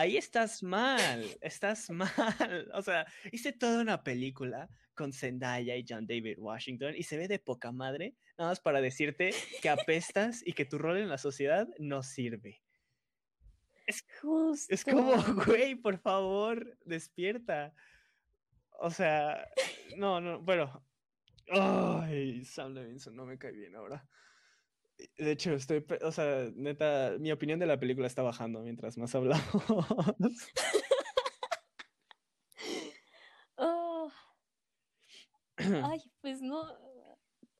ahí 0.00 0.16
estás 0.16 0.62
mal, 0.62 1.24
estás 1.42 1.90
mal. 1.90 2.70
O 2.72 2.82
sea, 2.82 3.06
hice 3.32 3.52
toda 3.52 3.82
una 3.82 4.02
película 4.02 4.68
con 4.94 5.12
Zendaya 5.12 5.76
y 5.76 5.84
John 5.86 6.06
David 6.06 6.38
Washington 6.38 6.94
y 6.96 7.02
se 7.02 7.18
ve 7.18 7.28
de 7.28 7.38
poca 7.38 7.70
madre, 7.70 8.14
nada 8.38 8.50
más 8.50 8.60
para 8.60 8.80
decirte 8.80 9.34
que 9.62 9.68
apestas 9.68 10.42
y 10.44 10.52
que 10.52 10.64
tu 10.64 10.78
rol 10.78 10.98
en 10.98 11.08
la 11.08 11.18
sociedad 11.18 11.68
no 11.78 12.02
sirve. 12.02 12.62
Justo. 14.22 14.72
Es 14.72 14.84
como, 14.84 15.12
güey, 15.46 15.74
por 15.74 15.98
favor, 15.98 16.78
despierta. 16.84 17.74
O 18.78 18.90
sea, 18.90 19.48
no, 19.96 20.20
no, 20.20 20.40
bueno. 20.40 20.86
Ay, 21.48 22.44
Sam 22.44 22.74
Levinson 22.74 23.16
no 23.16 23.26
me 23.26 23.36
cae 23.36 23.52
bien 23.52 23.74
ahora. 23.74 24.08
De 25.16 25.32
hecho, 25.32 25.52
estoy, 25.52 25.84
o 26.02 26.12
sea, 26.12 26.50
neta, 26.54 27.16
mi 27.18 27.32
opinión 27.32 27.58
de 27.58 27.66
la 27.66 27.78
película 27.78 28.06
está 28.06 28.22
bajando 28.22 28.60
mientras 28.60 28.98
más 28.98 29.14
hablamos. 29.14 29.64
Oh, 33.62 34.10
ay, 35.84 36.00
pues 36.22 36.40
no. 36.40 36.64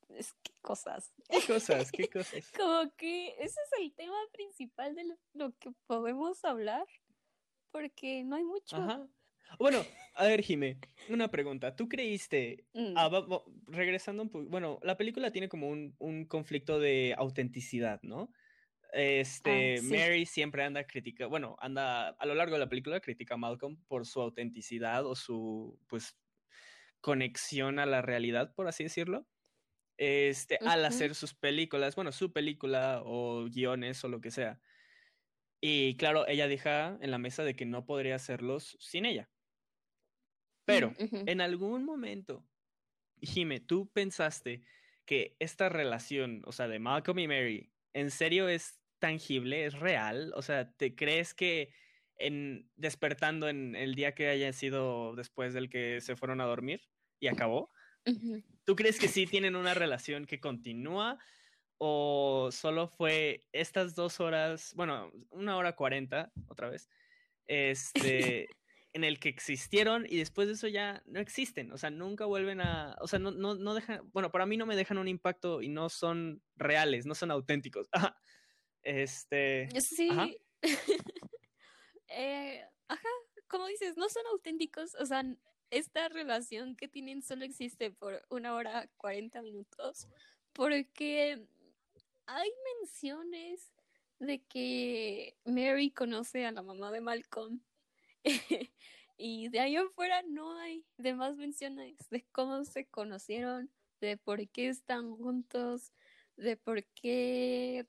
Es 0.09 0.33
que 0.43 0.53
cosas. 0.63 1.13
¿Qué 1.29 1.41
cosas? 1.47 1.93
¿Qué 1.93 2.09
cosas? 2.11 2.51
Como 2.57 2.91
que 2.97 3.35
ese 3.39 3.61
es 3.61 3.81
el 3.81 3.95
tema 3.95 4.17
principal 4.33 4.95
de 4.95 5.05
lo, 5.05 5.19
lo 5.35 5.53
que 5.59 5.73
podemos 5.87 6.43
hablar. 6.45 6.87
Porque 7.71 8.25
no 8.25 8.37
hay 8.37 8.45
mucho. 8.45 8.77
Ajá. 8.77 9.07
Bueno, 9.59 9.83
a 10.15 10.25
ver, 10.27 10.43
Jime, 10.43 10.79
una 11.09 11.29
pregunta. 11.29 11.75
¿Tú 11.77 11.89
creíste 11.89 12.65
Mm, 12.75 12.93
Ah, 12.97 13.09
va- 13.09 13.43
regresando 13.69 14.23
un 14.23 14.31
poco, 14.31 14.47
bueno, 14.49 14.79
la 14.83 14.97
película 14.97 15.31
tiene 15.31 15.49
como 15.49 15.69
un, 15.69 15.95
un 15.99 16.25
conflicto 16.27 16.79
de 16.79 17.15
autenticidad, 17.17 18.01
¿no? 18.03 18.33
Este, 18.93 19.79
sí. 19.79 19.95
Mary 19.95 20.27
siempre 20.27 20.65
anda 20.65 20.85
critica, 20.87 21.27
bueno, 21.27 21.57
anda 21.61 22.09
a 22.09 22.27
lo 22.27 22.35
largo 22.35 22.55
de 22.55 22.61
la 22.61 22.69
película 22.69 23.01
critica 23.01 23.35
a 23.35 23.37
Malcolm 23.37 23.77
por 23.87 24.07
su 24.07 24.21
autenticidad 24.21 25.07
o 25.07 25.15
su, 25.15 25.79
pues, 25.89 26.19
conexión 27.01 27.79
a 27.79 27.87
la 27.87 28.03
realidad, 28.03 28.55
por 28.55 28.69
así 28.69 28.85
decirlo. 28.85 29.27
Este, 29.99 30.59
al 30.65 30.85
hacer 30.85 31.15
sus 31.15 31.35
películas, 31.35 31.95
bueno, 31.95 32.11
su 32.13 32.33
película 32.33 33.03
o 33.05 33.45
guiones 33.47 34.03
o 34.05 34.09
lo 34.09 34.21
que 34.21 34.31
sea. 34.31 34.61
Y 35.61 35.97
claro, 35.97 36.27
ella 36.27 36.49
deja 36.49 36.99
en 37.01 37.11
la 37.11 37.19
mesa 37.19 37.45
de 37.45 37.55
que 37.55 37.67
no 37.67 37.85
podría 37.87 38.17
hacerlos 38.17 38.77
sin 38.81 39.05
ella. 39.05 39.31
Pero, 40.73 40.91
mm, 40.91 41.05
ujú. 41.05 41.25
en 41.27 41.41
algún 41.41 41.85
momento, 41.85 42.45
Jime, 43.21 43.61
¿tú 43.61 43.91
pensaste 43.93 44.63
que 45.05 45.37
esta 45.39 45.69
relación, 45.69 46.43
o 46.47 46.53
sea, 46.53 46.69
de 46.69 46.79
Malcolm 46.79 47.19
y 47.19 47.29
Mary, 47.29 47.73
en 47.93 48.11
serio 48.11 48.49
es 48.49 48.81
tangible, 48.99 49.67
es 49.67 49.75
real? 49.75 50.33
O 50.35 50.43
sea, 50.43 50.73
¿te 50.73 50.95
crees 50.95 51.35
que 51.35 51.73
en 52.17 52.71
despertando 52.77 53.49
en 53.49 53.75
el 53.75 53.95
día 53.95 54.15
que 54.15 54.29
haya 54.29 54.53
sido 54.53 55.15
después 55.17 55.55
del 55.55 55.71
que 55.71 56.01
se 56.01 56.17
fueron 56.17 56.41
a 56.41 56.45
dormir 56.45 56.83
y 57.19 57.29
acabó? 57.29 57.73
¿Tú 58.65 58.77
crees 58.77 58.99
que 58.99 59.09
sí 59.09 59.27
tienen 59.27 59.57
una 59.57 59.75
relación 59.75 60.27
que 60.27 60.41
continúa? 60.41 61.19
¿O 61.79 62.51
solo 62.53 62.89
fue 62.89 63.47
estas 63.53 63.95
dos 63.95 64.21
horas, 64.21 64.75
bueno, 64.77 65.11
una 65.31 65.57
hora 65.57 65.75
cuarenta, 65.75 66.31
otra 66.47 66.69
vez, 66.69 66.91
este, 67.47 68.49
en 68.93 69.05
el 69.05 69.21
que 69.21 69.29
existieron 69.29 70.07
y 70.09 70.17
después 70.19 70.49
de 70.49 70.55
eso 70.55 70.69
ya 70.69 71.03
no 71.07 71.21
existen? 71.21 71.73
O 71.73 71.79
sea, 71.79 71.91
nunca 71.91 72.25
vuelven 72.25 72.61
a, 72.61 72.97
o 73.01 73.07
sea, 73.07 73.19
no, 73.19 73.31
no, 73.31 73.55
no 73.55 73.75
dejan, 73.75 74.11
bueno, 74.13 74.31
para 74.31 74.47
mí 74.47 74.57
no 74.57 74.67
me 74.67 74.77
dejan 74.77 74.99
un 74.99 75.09
impacto 75.09 75.63
y 75.63 75.69
no 75.69 75.89
son 75.89 76.43
reales, 76.57 77.07
no 77.07 77.15
son 77.15 77.31
auténticos. 77.31 77.89
Ajá. 77.93 78.17
Este, 78.83 79.69
Sí. 79.81 80.09
Ajá. 80.11 80.29
Eh, 82.13 82.61
ajá, 82.89 83.09
como 83.47 83.69
dices, 83.69 83.97
no 83.97 84.09
son 84.09 84.27
auténticos, 84.33 84.97
o 84.97 85.07
sea, 85.07 85.25
esta 85.71 86.09
relación 86.09 86.75
que 86.75 86.89
tienen 86.89 87.23
solo 87.23 87.45
existe 87.45 87.93
por 87.93 88.27
una 88.31 88.55
hora 88.55 88.91
40 88.97 89.43
minutos, 89.43 90.09
porque 90.53 91.47
hay 92.27 92.51
menciones 92.81 93.73
de 94.19 94.43
que 94.43 95.37
Mary 95.45 95.91
conoce 95.91 96.45
a 96.47 96.53
la 96.53 96.63
mamá 96.63 96.91
de 96.91 97.01
Malcolm. 97.01 97.61
Y 99.23 99.51
de 99.51 99.61
ahí 99.61 99.77
en 99.77 99.91
fuera 99.91 100.23
no 100.23 100.59
hay 100.59 100.83
demás 100.97 101.37
menciones 101.37 102.09
de 102.09 102.25
cómo 102.33 102.65
se 102.65 102.87
conocieron, 102.87 103.71
de 104.01 104.17
por 104.17 104.49
qué 104.49 104.69
están 104.69 105.15
juntos, 105.15 105.93
de 106.39 106.57
por 106.57 106.83
qué 106.95 107.85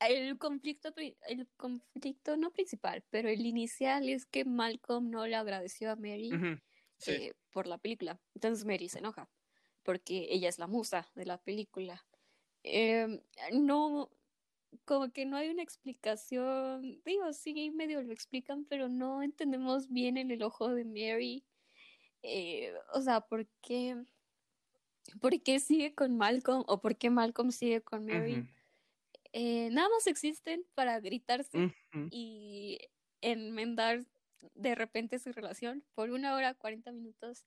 el 0.00 0.36
conflicto, 0.36 0.92
el 1.26 1.48
conflicto 1.56 2.36
no 2.36 2.50
principal, 2.50 3.02
pero 3.08 3.30
el 3.30 3.46
inicial 3.46 4.10
es 4.10 4.26
que 4.26 4.44
Malcolm 4.44 5.10
no 5.10 5.26
le 5.26 5.36
agradeció 5.36 5.90
a 5.90 5.96
Mary 5.96 6.30
sí. 6.98 7.12
eh, 7.12 7.34
por 7.50 7.66
la 7.66 7.78
película. 7.78 8.20
Entonces 8.34 8.66
Mary 8.66 8.90
se 8.90 8.98
enoja 8.98 9.26
porque 9.82 10.26
ella 10.30 10.50
es 10.50 10.58
la 10.58 10.66
musa 10.66 11.08
de 11.14 11.24
la 11.24 11.38
película. 11.38 12.04
Em, 12.62 13.22
no, 13.52 14.10
como 14.84 15.12
que 15.12 15.26
no 15.26 15.36
hay 15.36 15.48
una 15.48 15.62
explicación, 15.62 17.00
digo, 17.04 17.32
sí, 17.32 17.70
medio 17.70 18.02
lo 18.02 18.12
explican, 18.12 18.64
pero 18.64 18.88
no 18.88 19.22
entendemos 19.22 19.88
bien 19.88 20.16
en 20.16 20.30
el 20.30 20.42
ojo 20.42 20.74
de 20.74 20.84
Mary, 20.84 21.44
eh, 22.22 22.72
o 22.92 23.00
sea, 23.00 23.20
¿por 23.20 23.46
qué, 23.62 23.96
por 25.20 25.40
qué 25.42 25.60
sigue 25.60 25.94
con 25.94 26.16
Malcolm 26.16 26.64
o 26.66 26.80
por 26.80 26.96
qué 26.96 27.10
Malcolm 27.10 27.52
sigue 27.52 27.80
con 27.80 28.06
Mary? 28.06 28.48
Eh, 29.32 29.68
nada 29.72 29.88
más 29.88 30.06
existen 30.06 30.64
para 30.74 31.00
gritarse 31.00 31.74
y 32.10 32.78
enmendar 33.20 34.04
de 34.54 34.74
repente 34.74 35.18
su 35.18 35.32
relación 35.32 35.84
por 35.94 36.10
una 36.10 36.34
hora, 36.34 36.54
40 36.54 36.92
minutos. 36.92 37.44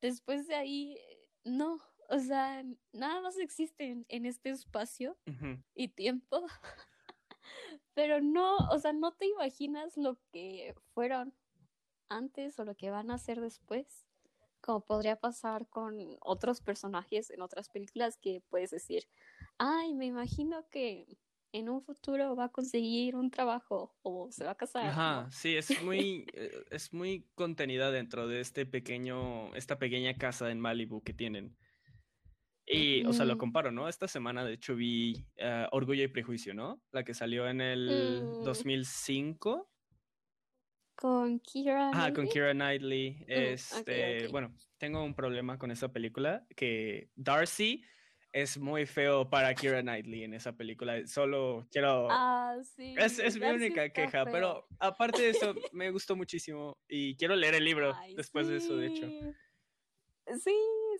Después 0.00 0.46
de 0.46 0.54
ahí, 0.54 0.98
no, 1.44 1.80
o 2.08 2.18
sea, 2.18 2.64
nada 2.92 3.20
más 3.20 3.38
existen 3.38 4.06
en 4.08 4.26
este 4.26 4.50
espacio 4.50 5.16
y 5.74 5.88
tiempo. 5.88 6.46
Pero 7.94 8.20
no, 8.20 8.56
o 8.70 8.78
sea, 8.78 8.92
no 8.92 9.12
te 9.12 9.26
imaginas 9.26 9.96
lo 9.96 10.18
que 10.32 10.74
fueron 10.92 11.32
antes 12.08 12.58
o 12.58 12.64
lo 12.64 12.74
que 12.74 12.90
van 12.90 13.10
a 13.10 13.14
hacer 13.14 13.40
después. 13.40 14.06
Como 14.60 14.84
podría 14.84 15.16
pasar 15.16 15.68
con 15.68 16.16
otros 16.20 16.60
personajes 16.60 17.30
en 17.30 17.40
otras 17.40 17.68
películas 17.68 18.18
que 18.18 18.42
puedes 18.48 18.70
decir, 18.70 19.06
ay, 19.58 19.94
me 19.94 20.06
imagino 20.06 20.68
que 20.70 21.18
en 21.52 21.68
un 21.68 21.80
futuro 21.80 22.36
va 22.36 22.44
a 22.44 22.48
conseguir 22.50 23.16
un 23.16 23.30
trabajo 23.30 23.94
o 24.02 24.30
se 24.30 24.44
va 24.44 24.52
a 24.52 24.56
casar. 24.56 24.86
Ajá, 24.86 25.30
sí, 25.30 25.56
es 25.56 25.82
muy, 25.82 26.26
eh, 26.34 26.64
es 26.70 26.92
muy 26.92 27.26
contenida 27.34 27.90
dentro 27.90 28.28
de 28.28 28.40
este 28.40 28.66
pequeño, 28.66 29.54
esta 29.54 29.78
pequeña 29.78 30.14
casa 30.18 30.50
en 30.50 30.60
Malibu 30.60 31.02
que 31.02 31.14
tienen. 31.14 31.56
Y, 32.66 33.04
o 33.06 33.12
sea, 33.12 33.24
lo 33.24 33.38
comparo, 33.38 33.70
¿no? 33.70 33.88
Esta 33.88 34.08
semana, 34.08 34.44
de 34.44 34.54
hecho, 34.54 34.74
vi 34.74 35.24
eh, 35.36 35.66
Orgullo 35.70 36.02
y 36.02 36.08
Prejuicio, 36.08 36.52
¿no? 36.52 36.82
La 36.90 37.04
que 37.04 37.14
salió 37.14 37.48
en 37.48 37.60
el 37.60 37.86
2005. 38.44 39.56
Mm. 39.56 39.76
Con 40.96 41.38
Kira. 41.40 41.90
Ah, 41.94 42.12
con 42.12 42.26
Kira 42.26 42.52
Knightley. 42.52 43.24
Mm, 43.28 43.32
este, 43.32 44.28
bueno, 44.28 44.52
tengo 44.78 45.04
un 45.04 45.14
problema 45.14 45.58
con 45.58 45.70
esa 45.70 45.92
película, 45.92 46.44
que 46.56 47.10
Darcy 47.14 47.84
es 48.32 48.58
muy 48.58 48.84
feo 48.84 49.30
para 49.30 49.54
Kira 49.54 49.80
Knightley 49.82 50.24
en 50.24 50.34
esa 50.34 50.56
película. 50.56 51.06
Solo 51.06 51.68
quiero. 51.70 52.08
Ah, 52.10 52.56
sí. 52.62 52.96
Es, 52.98 53.38
mi 53.38 53.46
única 53.46 53.90
queja, 53.90 54.24
pero 54.24 54.66
aparte 54.80 55.22
de 55.22 55.30
eso, 55.30 55.54
me 55.72 55.90
gustó 55.92 56.16
muchísimo 56.16 56.76
y 56.88 57.16
quiero 57.16 57.36
leer 57.36 57.54
el 57.54 57.64
libro 57.64 57.94
después 58.16 58.48
de 58.48 58.56
eso, 58.56 58.76
de 58.76 58.86
hecho. 58.88 59.08
Sí, 60.42 60.56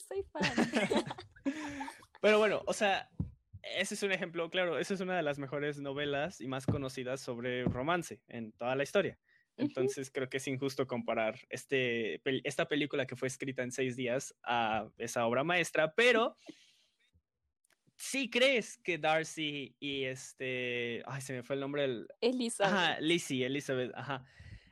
soy 0.06 0.22
fan. 0.22 0.42
pero 2.20 2.38
bueno, 2.38 2.62
o 2.66 2.72
sea, 2.72 3.08
ese 3.62 3.94
es 3.94 4.02
un 4.02 4.12
ejemplo, 4.12 4.48
claro, 4.50 4.78
esa 4.78 4.94
es 4.94 5.00
una 5.00 5.16
de 5.16 5.22
las 5.22 5.38
mejores 5.38 5.78
novelas 5.80 6.40
y 6.40 6.48
más 6.48 6.66
conocidas 6.66 7.20
sobre 7.20 7.64
romance 7.64 8.20
en 8.28 8.52
toda 8.52 8.76
la 8.76 8.82
historia. 8.82 9.18
Entonces 9.56 10.10
creo 10.10 10.28
que 10.28 10.36
es 10.36 10.46
injusto 10.48 10.86
comparar 10.86 11.38
este, 11.48 12.20
esta 12.46 12.68
película 12.68 13.06
que 13.06 13.16
fue 13.16 13.28
escrita 13.28 13.62
en 13.62 13.72
seis 13.72 13.96
días 13.96 14.34
a 14.42 14.88
esa 14.98 15.26
obra 15.26 15.44
maestra, 15.44 15.94
pero 15.94 16.36
sí 17.96 18.28
crees 18.28 18.76
que 18.78 18.98
Darcy 18.98 19.74
y 19.80 20.04
este, 20.04 21.02
ay, 21.06 21.22
se 21.22 21.32
me 21.32 21.42
fue 21.42 21.54
el 21.54 21.60
nombre 21.60 21.82
del... 21.82 22.06
Elizabeth. 22.20 22.72
Ajá, 22.72 23.00
Lizzie, 23.00 23.46
Elizabeth, 23.46 23.92
ajá. 23.94 24.24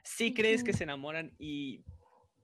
Sí 0.02 0.34
crees 0.34 0.62
que 0.62 0.74
se 0.74 0.84
enamoran 0.84 1.34
y 1.38 1.82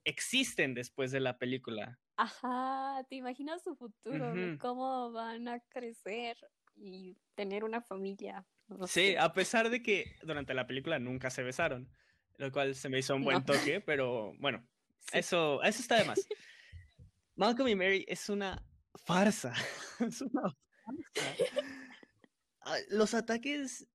existen 0.05 0.73
después 0.73 1.11
de 1.13 1.21
la 1.21 1.39
película. 1.39 2.01
Ajá, 2.21 3.03
te 3.09 3.17
imaginas 3.17 3.63
su 3.63 3.75
futuro, 3.75 4.35
cómo 4.59 5.11
van 5.11 5.49
a 5.49 5.59
crecer 5.61 6.37
y 6.77 7.17
tener 7.35 7.65
una 7.65 7.81
familia. 7.81 8.47
sí, 8.87 9.17
a 9.17 9.33
pesar 9.33 9.71
de 9.71 9.83
que 9.83 10.17
durante 10.23 10.53
la 10.53 10.67
película 10.67 10.99
nunca 10.99 11.31
se 11.31 11.43
besaron, 11.43 11.91
lo 12.37 12.53
cual 12.53 12.75
se 12.75 12.91
me 12.91 12.99
hizo 12.99 13.15
un 13.17 13.25
buen 13.25 13.43
toque, 13.45 13.81
pero 13.81 14.35
bueno, 14.39 14.69
eso, 15.13 15.63
eso 15.63 15.81
está 15.81 15.97
de 15.97 16.05
más. 16.05 16.29
Malcolm 17.37 17.69
y 17.69 17.75
Mary 17.75 18.05
es 18.07 18.29
una 18.29 18.63
farsa. 19.07 19.55
es 20.07 20.21
una 20.21 20.55
Ah, 22.61 22.77
los 22.91 23.15
ataques, 23.15 23.87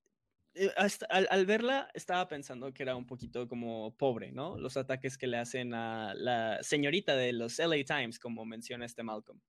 eh, 0.56 0.72
al, 1.10 1.46
verla 1.46 1.90
estaba 1.94 2.28
pensando 2.28 2.74
que 2.74 2.84
era 2.84 2.96
un 2.96 3.06
poquito 3.06 3.48
como 3.48 3.96
pobre, 3.98 4.32
¿no? 4.32 4.58
Los 4.58 4.78
ataques 4.78 5.18
que 5.18 5.28
le 5.28 5.38
hacen 5.38 5.74
a 5.74 6.14
la 6.16 6.64
señorita 6.64 7.16
de 7.16 7.34
los 7.34 7.60
LA 7.60 7.84
Times, 7.86 8.20
como 8.20 8.46
menciona 8.46 8.86
este 8.86 9.04
Malcolm. 9.04 9.40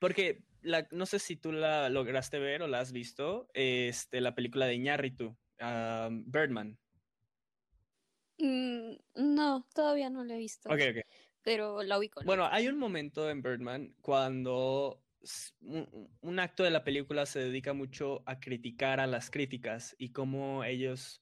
porque 0.00 0.44
no 0.92 1.06
sé 1.06 1.18
si 1.18 1.36
tú 1.36 1.52
la 1.52 1.88
lograste 1.88 2.38
ver 2.38 2.62
o 2.62 2.68
la 2.68 2.80
has 2.80 2.92
visto, 2.92 3.48
este, 3.54 4.20
la 4.20 4.34
película 4.34 4.66
de 4.66 4.74
Iñárritu, 4.74 5.36
Birdman. 5.58 6.78
Mm, 8.38 8.96
no, 9.14 9.66
todavía 9.74 10.10
no 10.10 10.24
la 10.24 10.34
he 10.34 10.38
visto. 10.38 10.68
Ok, 10.68 10.80
ok. 10.90 11.06
Pero 11.42 11.82
la 11.82 11.98
ubico. 11.98 12.22
Bueno, 12.24 12.46
hay 12.50 12.68
un 12.68 12.78
momento 12.78 13.30
en 13.30 13.40
Birdman 13.40 13.94
cuando 14.00 15.05
un, 15.60 16.38
acto 16.38 16.62
de 16.62 16.70
la 16.70 16.84
película 16.84 17.26
se 17.26 17.40
dedica 17.40 17.72
mucho 17.72 18.22
a 18.26 18.38
criticar 18.40 19.00
a 19.00 19.06
las 19.06 19.30
críticas 19.30 19.94
y 19.98 20.10
cómo 20.10 20.64
ellos 20.64 21.20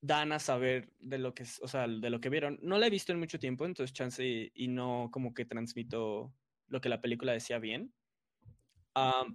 dan 0.00 0.32
a 0.32 0.38
saber 0.38 0.92
de 0.98 1.18
lo 1.18 1.34
que, 1.34 1.44
o 1.60 1.68
sea, 1.68 1.86
de 1.86 2.10
lo 2.10 2.20
que 2.20 2.28
vieron. 2.28 2.58
No 2.62 2.78
la 2.78 2.86
he 2.86 2.90
visto 2.90 3.12
en 3.12 3.18
mucho 3.18 3.38
tiempo, 3.38 3.64
entonces 3.64 3.94
chance 3.94 4.50
y, 4.54 4.68
no 4.68 5.10
como 5.12 5.32
que 5.32 5.44
transmito 5.44 6.34
lo 6.68 6.80
que 6.80 6.88
la 6.88 7.00
película 7.00 7.32
decía 7.32 7.58
bien. 7.58 7.92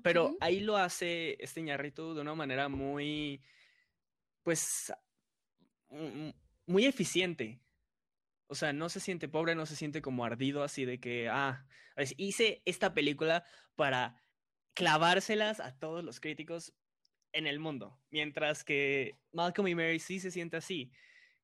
pero 0.03 0.35
ahí 0.39 0.59
lo 0.59 0.77
hace 0.77 1.37
este 1.39 1.61
ñarrito 1.61 2.13
de 2.13 2.21
una 2.21 2.35
manera 2.35 2.69
muy, 2.69 3.41
pues, 4.43 4.91
muy 6.65 6.85
eficiente. 6.85 7.59
O 8.47 8.55
sea, 8.55 8.73
no 8.73 8.89
se 8.89 8.99
siente 8.99 9.27
pobre, 9.27 9.55
no 9.55 9.65
se 9.65 9.75
siente 9.75 10.01
como 10.01 10.23
ardido 10.23 10.63
así 10.63 10.85
de 10.85 10.99
que, 10.99 11.29
ah, 11.29 11.65
hice 12.17 12.61
esta 12.65 12.93
película 12.93 13.43
para 13.75 14.23
clavárselas 14.73 15.59
a 15.59 15.77
todos 15.77 16.03
los 16.03 16.19
críticos 16.19 16.73
en 17.33 17.47
el 17.47 17.59
mundo. 17.59 17.99
Mientras 18.09 18.63
que 18.63 19.17
Malcolm 19.31 19.67
y 19.67 19.75
Mary 19.75 19.99
sí 19.99 20.19
se 20.19 20.31
siente 20.31 20.57
así. 20.57 20.91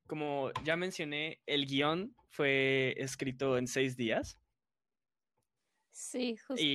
Como 0.07 0.51
ya 0.63 0.75
mencioné, 0.75 1.41
el 1.45 1.65
guion 1.65 2.15
fue 2.29 2.95
escrito 2.97 3.57
en 3.57 3.67
seis 3.67 3.95
días. 3.95 4.39
Sí, 5.91 6.37
justo. 6.37 6.65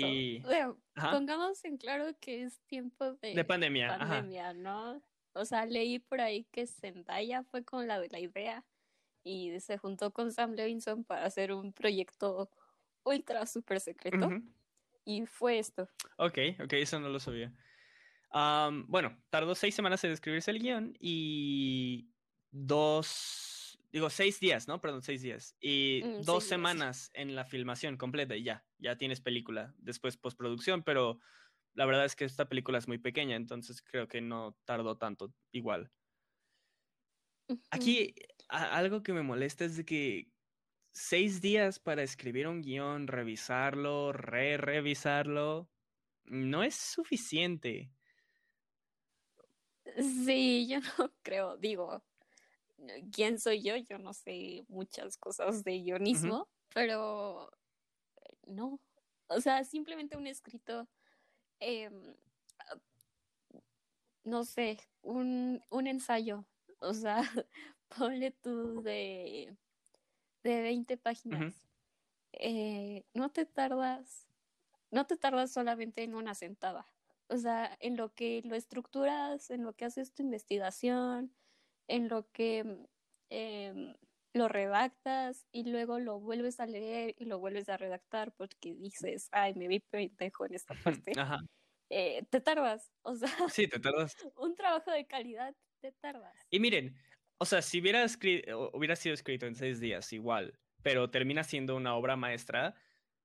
pongamos 0.95 1.65
en 1.65 1.77
claro 1.77 2.17
que 2.21 2.45
es 2.45 2.61
tiempo 2.67 3.15
de, 3.15 3.35
de 3.35 3.45
pandemia. 3.45 3.99
Pandemia, 3.99 4.55
¿no? 4.55 5.03
O 5.33 5.45
sea, 5.45 5.67
leí 5.67 5.99
por 5.99 6.21
ahí 6.21 6.45
que 6.51 6.67
Zendaya 6.67 7.43
fue 7.43 7.65
con 7.65 7.87
la 7.87 8.01
de 8.01 8.09
la 8.09 8.21
idea 8.21 8.65
y 9.23 9.59
se 9.61 9.79
juntó 9.79 10.13
con 10.13 10.33
Sam 10.33 10.53
Levinson 10.53 11.05
para 11.05 11.25
hacer 11.25 11.53
un 11.53 11.73
proyecto 11.73 12.51
ultra 13.05 13.47
super 13.47 13.81
secreto. 13.81 14.31
Y 15.05 15.27
fue 15.27 15.59
esto. 15.59 15.89
Ok, 16.17 16.39
ok, 16.63 16.73
eso 16.75 17.01
no 17.01 17.09
lo 17.09 17.19
sabía. 17.19 17.53
bueno, 18.87 19.17
tardó 19.31 19.55
seis 19.55 19.75
semanas 19.75 20.05
en 20.05 20.13
escribirse 20.13 20.51
el 20.51 20.59
guion 20.59 20.95
y 21.01 22.11
dos, 22.51 23.79
digo, 23.91 24.11
seis 24.11 24.41
días, 24.41 24.69
¿no? 24.69 24.81
Perdón, 24.81 25.03
seis 25.03 25.23
días. 25.23 25.57
Y 25.61 26.03
mm, 26.05 26.23
dos 26.23 26.45
semanas 26.45 27.11
en 27.15 27.35
la 27.35 27.45
filmación 27.45 27.97
completa 27.97 28.37
y 28.37 28.43
ya, 28.43 28.65
ya 28.79 28.97
tienes 28.97 29.21
película. 29.21 29.75
Después 29.79 30.17
postproducción, 30.17 30.83
pero 30.83 31.21
la 31.75 31.87
verdad 31.87 32.05
es 32.05 32.17
que 32.17 32.25
esta 32.25 32.49
película 32.49 32.79
es 32.79 32.89
muy 32.89 32.99
pequeña, 32.99 33.37
entonces 33.37 33.83
creo 33.83 34.09
que 34.09 34.21
no 34.21 34.57
tardó 34.65 34.97
tanto 34.97 35.33
igual. 35.53 35.91
Aquí 37.71 38.15
algo 38.49 39.03
que 39.03 39.13
me 39.13 39.23
molesta 39.23 39.65
es 39.65 39.77
de 39.77 39.85
que 39.85 40.33
seis 40.93 41.41
días 41.41 41.79
para 41.79 42.03
escribir 42.03 42.49
un 42.49 42.61
guion, 42.61 43.07
revisarlo, 43.07 44.13
re-revisarlo, 44.13 45.71
no 46.25 46.63
es 46.63 46.75
suficiente. 46.75 47.93
Sí, 49.97 50.67
yo 50.69 50.81
no 50.99 51.13
creo, 51.23 51.57
digo, 51.57 52.03
¿quién 53.13 53.39
soy 53.39 53.63
yo? 53.63 53.77
Yo 53.77 53.99
no 53.99 54.13
sé 54.13 54.65
muchas 54.69 55.17
cosas 55.17 55.65
de 55.65 55.79
guionismo, 55.81 56.49
pero 56.75 57.51
no, 58.47 58.81
o 59.29 59.41
sea, 59.41 59.65
simplemente 59.65 60.17
un 60.17 60.27
escrito, 60.27 60.89
em, 61.61 62.15
no 64.25 64.45
sé, 64.45 64.79
un, 65.03 65.63
un 65.71 65.87
ensayo, 65.87 66.47
o 66.81 66.95
sea, 66.95 67.23
ponle 67.89 68.31
tú 68.33 68.83
de, 68.83 69.57
de 70.43 70.63
20 70.63 70.97
páginas. 70.97 71.65
Eh, 72.33 73.05
no 73.15 73.31
te 73.31 73.47
tardas, 73.47 74.29
no 74.91 75.07
te 75.07 75.17
tardas 75.17 75.53
solamente 75.53 76.03
en 76.03 76.15
una 76.15 76.35
sentada. 76.35 76.87
O 77.29 77.37
sea, 77.39 77.77
en 77.81 77.97
lo 77.97 78.15
que 78.15 78.43
lo 78.45 78.57
estructuras, 78.57 79.51
en 79.51 79.65
lo 79.65 79.75
que 79.75 79.85
haces 79.87 80.15
tu 80.15 80.23
investigación, 80.23 81.35
en 81.89 82.09
lo 82.09 82.31
que 82.33 82.87
em, 83.31 83.95
lo 84.35 84.49
redactas 84.49 85.47
y 85.53 85.65
luego 85.71 85.99
lo 85.99 86.21
vuelves 86.21 86.61
a 86.61 86.67
leer 86.67 87.15
y 87.19 87.25
lo 87.27 87.39
vuelves 87.39 87.69
a 87.69 87.77
redactar 87.77 88.33
porque 88.35 88.75
dices, 88.75 89.29
ay, 89.33 89.55
me 89.55 89.69
vi 89.69 89.81
pendejo 89.81 90.47
en 90.47 90.55
esta 90.55 90.75
parte. 90.75 91.13
eh, 91.91 92.25
te 92.31 92.41
tardas. 92.41 92.93
O 93.03 93.15
sea, 93.17 93.31
Sí, 93.51 93.69
te 93.69 93.79
tardas. 93.81 94.15
un 94.37 94.55
trabajo 94.55 94.91
de 94.91 95.07
calidad 95.07 95.55
te 95.81 95.93
tardas. 95.93 96.35
Y 96.51 96.61
miren, 96.61 96.97
o 97.39 97.45
sea, 97.45 97.63
si 97.63 97.81
hubiera, 97.81 98.05
escri- 98.05 98.51
o- 98.53 98.71
hubiera 98.77 98.97
sido 98.97 99.15
escrito 99.15 99.47
en 99.47 99.55
seis 99.55 99.81
días, 99.81 100.13
igual, 100.13 100.59
pero 100.83 101.11
termina 101.11 101.45
siendo 101.45 101.77
una 101.77 101.95
obra 101.95 102.17
maestra, 102.17 102.75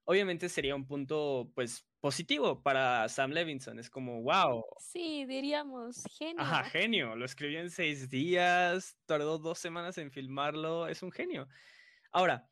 obviamente 0.05 0.49
sería 0.49 0.75
un 0.75 0.85
punto, 0.85 1.51
pues, 1.55 1.87
positivo 1.99 2.61
para 2.61 3.07
Sam 3.09 3.31
Levinson. 3.31 3.79
Es 3.79 3.89
como, 3.89 4.21
wow, 4.21 4.63
Sí, 4.79 5.25
diríamos, 5.25 6.03
genio. 6.17 6.41
ajá, 6.43 6.63
genio. 6.65 7.15
Lo 7.15 7.25
escribió 7.25 7.59
en 7.61 7.69
seis 7.69 8.09
días, 8.09 8.97
tardó 9.05 9.37
dos 9.39 9.59
semanas 9.59 9.97
en 9.97 10.11
filmarlo, 10.11 10.87
es 10.87 11.01
un 11.03 11.11
genio. 11.11 11.47
Ahora, 12.11 12.49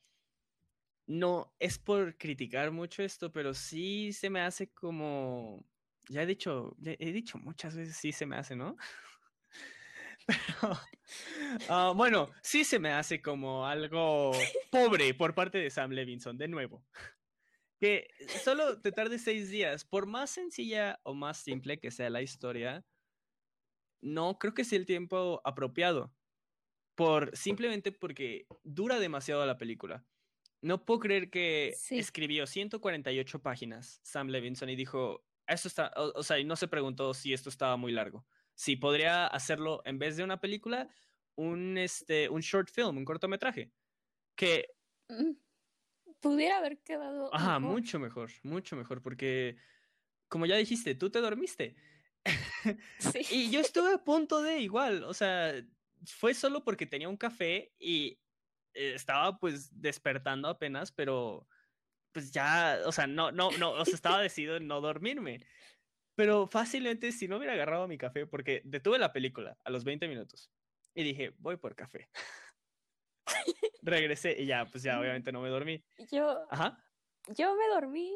no 1.08 1.56
es 1.60 1.78
por 1.80 2.18
criticar 2.18 2.72
mucho 2.72 3.04
esto, 3.04 3.32
pero 3.32 3.54
sí 3.54 4.14
se 4.14 4.30
me 4.30 4.42
hace 4.42 4.72
como, 4.72 5.66
ya 6.10 6.24
he 6.24 6.26
dicho, 6.26 6.76
ya 6.80 6.94
he 7.00 7.12
dicho 7.12 7.38
muchas 7.38 7.76
veces, 7.76 7.98
sí 7.98 8.12
se 8.12 8.26
me 8.26 8.38
hace, 8.38 8.56
¿no? 8.56 8.78
Pero, 10.28 10.80
ah, 11.70 11.94
bueno, 11.96 12.32
sí 12.42 12.64
se 12.64 12.80
me 12.80 12.92
hace 12.92 13.22
como 13.22 13.66
algo 13.66 14.32
pobre 14.72 15.14
por 15.14 15.36
parte 15.36 15.58
de 15.58 15.70
Sam 15.70 15.92
Levinson, 15.92 16.38
de 16.38 16.48
nuevo. 16.48 16.86
Que 17.80 18.08
solo 18.44 18.80
te 18.80 18.92
tarde 18.92 19.18
seis 19.18 19.50
días, 19.50 19.86
por 19.86 20.06
más 20.06 20.30
sencilla 20.30 21.00
o 21.04 21.14
más 21.14 21.38
simple 21.38 21.80
que 21.80 21.90
sea 21.92 22.10
la 22.12 22.22
historia, 22.22 22.86
no 24.02 24.38
creo 24.40 24.54
que 24.54 24.64
sea 24.64 24.78
el 24.80 24.86
tiempo 24.86 25.42
apropiado. 25.44 26.16
Por, 26.96 27.36
simplemente 27.36 27.92
porque 27.92 28.46
dura 28.64 29.00
demasiado 29.00 29.46
la 29.46 29.58
película. 29.58 30.06
No 30.62 30.86
puedo 30.86 31.00
creer 31.00 31.32
que 31.32 31.74
Sí. 31.76 31.98
escribió 31.98 32.46
148 32.46 33.42
páginas 33.42 34.00
Sam 34.04 34.28
Levinson 34.28 34.70
y 34.70 34.76
dijo, 34.76 35.26
esto 35.48 35.68
está, 35.68 35.92
o, 35.96 36.20
o 36.20 36.24
sea, 36.24 36.38
y 36.38 36.44
no 36.44 36.56
se 36.56 36.68
preguntó 36.68 37.14
si 37.16 37.34
esto 37.34 37.50
estaba 37.50 37.78
muy 37.78 37.92
largo. 37.92 38.28
Si 38.62 38.76
podría 38.76 39.26
hacerlo 39.26 39.82
en 39.86 39.98
vez 39.98 40.18
de 40.18 40.24
una 40.24 40.40
película, 40.40 40.88
un, 41.36 41.80
este, 41.80 42.30
un 42.30 42.42
short 42.42 42.70
film, 42.70 42.96
un 42.98 43.06
cortometraje. 43.06 43.72
Que, 44.36 44.68
Mm, 45.10 45.32
Pudiera 46.20 46.58
haber 46.60 46.84
quedado. 46.84 47.34
ajá, 47.34 47.60
mejor. 47.60 47.74
mucho 47.74 48.00
mejor, 48.00 48.30
mucho 48.44 48.76
mejor, 48.76 49.02
porque, 49.02 49.58
como 50.30 50.46
ya 50.46 50.56
dijiste, 50.58 50.94
tú 50.96 51.10
te 51.10 51.20
dormiste. 51.22 51.76
Sí. 53.00 53.22
Y 53.32 53.50
yo 53.52 53.62
estuve 53.62 53.96
a 53.96 54.04
punto 54.04 54.44
de 54.44 54.60
igual, 54.60 55.04
o 55.06 55.14
sea, 55.16 55.54
fue 56.06 56.36
solo 56.36 56.64
porque 56.64 56.86
tenía 56.86 57.10
un 57.10 57.18
café 57.18 57.74
y 57.80 58.20
eh, 58.76 58.94
estaba 58.94 59.40
pues 59.40 59.70
despertando 59.82 60.48
apenas, 60.48 60.92
pero 60.92 61.48
pues 62.12 62.32
ya, 62.32 62.80
o 62.86 62.92
sea, 62.92 63.08
no, 63.08 63.32
no, 63.32 63.50
no, 63.58 63.72
o 63.72 63.86
sea, 63.86 63.96
estaba 63.96 64.22
decidido 64.22 64.58
en 64.58 64.68
no 64.68 64.82
dormirme. 64.82 65.44
Pero 66.16 66.48
fácilmente 66.48 67.12
si 67.12 67.28
no 67.28 67.38
hubiera 67.38 67.54
agarrado 67.54 67.88
mi 67.88 67.98
café, 67.98 68.26
porque 68.28 68.62
detuve 68.66 69.00
la 69.00 69.14
película 69.14 69.58
a 69.64 69.70
los 69.70 69.84
20 69.84 70.08
minutos 70.08 70.52
y 70.94 71.04
dije, 71.04 71.34
voy 71.38 71.58
por 71.58 71.76
café. 71.76 72.10
Regresé 73.82 74.40
y 74.42 74.46
ya, 74.46 74.66
pues 74.66 74.84
ya, 74.84 75.00
obviamente 75.00 75.32
no 75.32 75.42
me 75.42 75.50
dormí. 75.50 75.84
Yo, 76.12 76.46
Ajá. 76.50 76.78
yo 77.36 77.56
me 77.56 77.68
dormí 77.70 78.14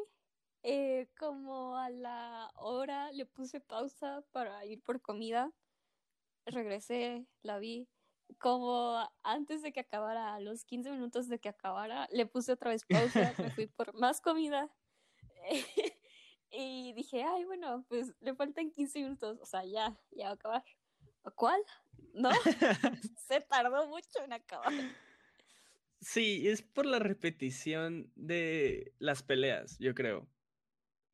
eh, 0.62 1.08
como 1.18 1.78
a 1.78 1.90
la 1.90 2.50
hora, 2.56 3.12
le 3.12 3.24
puse 3.26 3.60
pausa 3.60 4.24
para 4.32 4.64
ir 4.64 4.82
por 4.82 5.00
comida. 5.00 5.52
Regresé, 6.44 7.26
la 7.42 7.58
vi. 7.58 7.88
Como 8.38 9.08
antes 9.22 9.62
de 9.62 9.72
que 9.72 9.80
acabara, 9.80 10.34
a 10.34 10.40
los 10.40 10.64
15 10.64 10.90
minutos 10.90 11.28
de 11.28 11.38
que 11.38 11.48
acabara, 11.48 12.08
le 12.10 12.26
puse 12.26 12.52
otra 12.52 12.70
vez 12.70 12.84
pausa, 12.84 13.32
me 13.38 13.50
fui 13.50 13.66
por 13.76 13.94
más 13.94 14.20
comida. 14.20 14.68
y 16.56 16.92
dije, 16.94 17.22
ay, 17.22 17.44
bueno, 17.44 17.84
pues 17.88 18.14
le 18.20 18.34
faltan 18.34 18.70
15 18.70 19.00
minutos, 19.00 19.38
o 19.40 19.46
sea, 19.46 19.64
ya, 19.64 19.98
ya 20.12 20.26
va 20.26 20.30
a 20.30 20.34
acabar. 20.34 20.64
¿Cuál? 21.34 21.60
¿No? 22.14 22.30
Se 23.28 23.40
tardó 23.40 23.86
mucho 23.88 24.22
en 24.24 24.32
acabar. 24.32 24.72
Sí, 26.00 26.48
es 26.48 26.62
por 26.62 26.86
la 26.86 26.98
repetición 26.98 28.12
de 28.14 28.92
las 28.98 29.22
peleas, 29.22 29.78
yo 29.78 29.94
creo. 29.94 30.28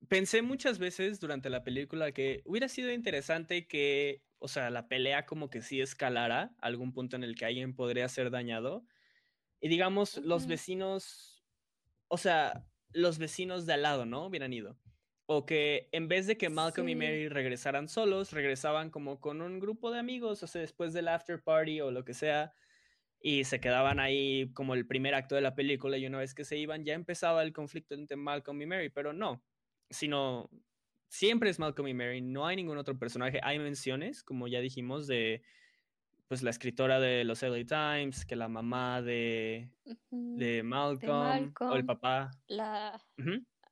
Pensé 0.08 0.42
muchas 0.42 0.78
veces 0.78 1.20
durante 1.20 1.48
la 1.48 1.62
película 1.62 2.12
que 2.12 2.42
hubiera 2.44 2.68
sido 2.68 2.92
interesante 2.92 3.66
que, 3.66 4.22
o 4.38 4.48
sea, 4.48 4.70
la 4.70 4.88
pelea 4.88 5.24
como 5.24 5.48
que 5.48 5.62
sí 5.62 5.80
escalara 5.80 6.54
a 6.58 6.66
algún 6.66 6.92
punto 6.92 7.16
en 7.16 7.24
el 7.24 7.36
que 7.36 7.46
alguien 7.46 7.74
podría 7.74 8.08
ser 8.08 8.30
dañado. 8.30 8.84
Y 9.60 9.68
digamos, 9.68 10.18
los 10.18 10.46
vecinos, 10.46 11.44
o 12.08 12.18
sea, 12.18 12.66
los 12.92 13.18
vecinos 13.18 13.64
de 13.64 13.74
al 13.74 13.82
lado, 13.82 14.04
¿no? 14.04 14.26
Hubieran 14.26 14.52
ido. 14.52 14.76
O 15.26 15.46
que 15.46 15.88
en 15.92 16.08
vez 16.08 16.26
de 16.26 16.36
que 16.36 16.48
Malcolm 16.48 16.88
y. 16.88 16.94
Mary 16.94 17.28
regresaran 17.28 17.88
solos, 17.88 18.32
regresaban 18.32 18.90
como 18.90 19.20
con 19.20 19.40
un 19.40 19.60
grupo 19.60 19.90
de 19.90 19.98
amigos, 19.98 20.42
o 20.42 20.46
sea, 20.46 20.60
después 20.60 20.92
del 20.92 21.08
after 21.08 21.42
party 21.42 21.80
o 21.80 21.90
lo 21.90 22.04
que 22.04 22.14
sea 22.14 22.52
y 23.22 23.44
se 23.44 23.60
quedaban 23.60 24.00
ahí 24.00 24.50
como 24.52 24.74
el 24.74 24.86
primer 24.86 25.14
acto 25.14 25.36
de 25.36 25.40
la 25.40 25.54
película 25.54 25.96
y 25.96 26.06
una 26.06 26.18
vez 26.18 26.34
que 26.34 26.44
se 26.44 26.58
iban 26.58 26.84
ya 26.84 26.94
empezaba 26.94 27.42
el 27.42 27.52
conflicto 27.52 27.94
entre 27.94 28.16
Malcolm 28.16 28.60
y 28.60 28.66
Mary, 28.66 28.90
pero 28.90 29.12
no, 29.12 29.42
sino 29.88 30.50
siempre 31.08 31.50
es 31.50 31.58
Malcolm 31.58 31.88
y 31.88 31.94
Mary, 31.94 32.20
no 32.20 32.46
hay 32.46 32.56
ningún 32.56 32.78
otro 32.78 32.98
personaje, 32.98 33.38
hay 33.42 33.58
menciones, 33.58 34.24
como 34.24 34.48
ya 34.48 34.60
dijimos, 34.60 35.06
de 35.06 35.42
pues 36.26 36.42
la 36.42 36.50
escritora 36.50 36.98
de 36.98 37.24
los 37.24 37.42
LA 37.42 37.64
Times, 37.64 38.24
que 38.24 38.36
la 38.36 38.48
mamá 38.48 39.02
de, 39.02 39.70
de 40.10 40.62
Malcolm, 40.62 41.52
o 41.60 41.74
el 41.74 41.84
papá. 41.84 42.30
La. 42.46 42.98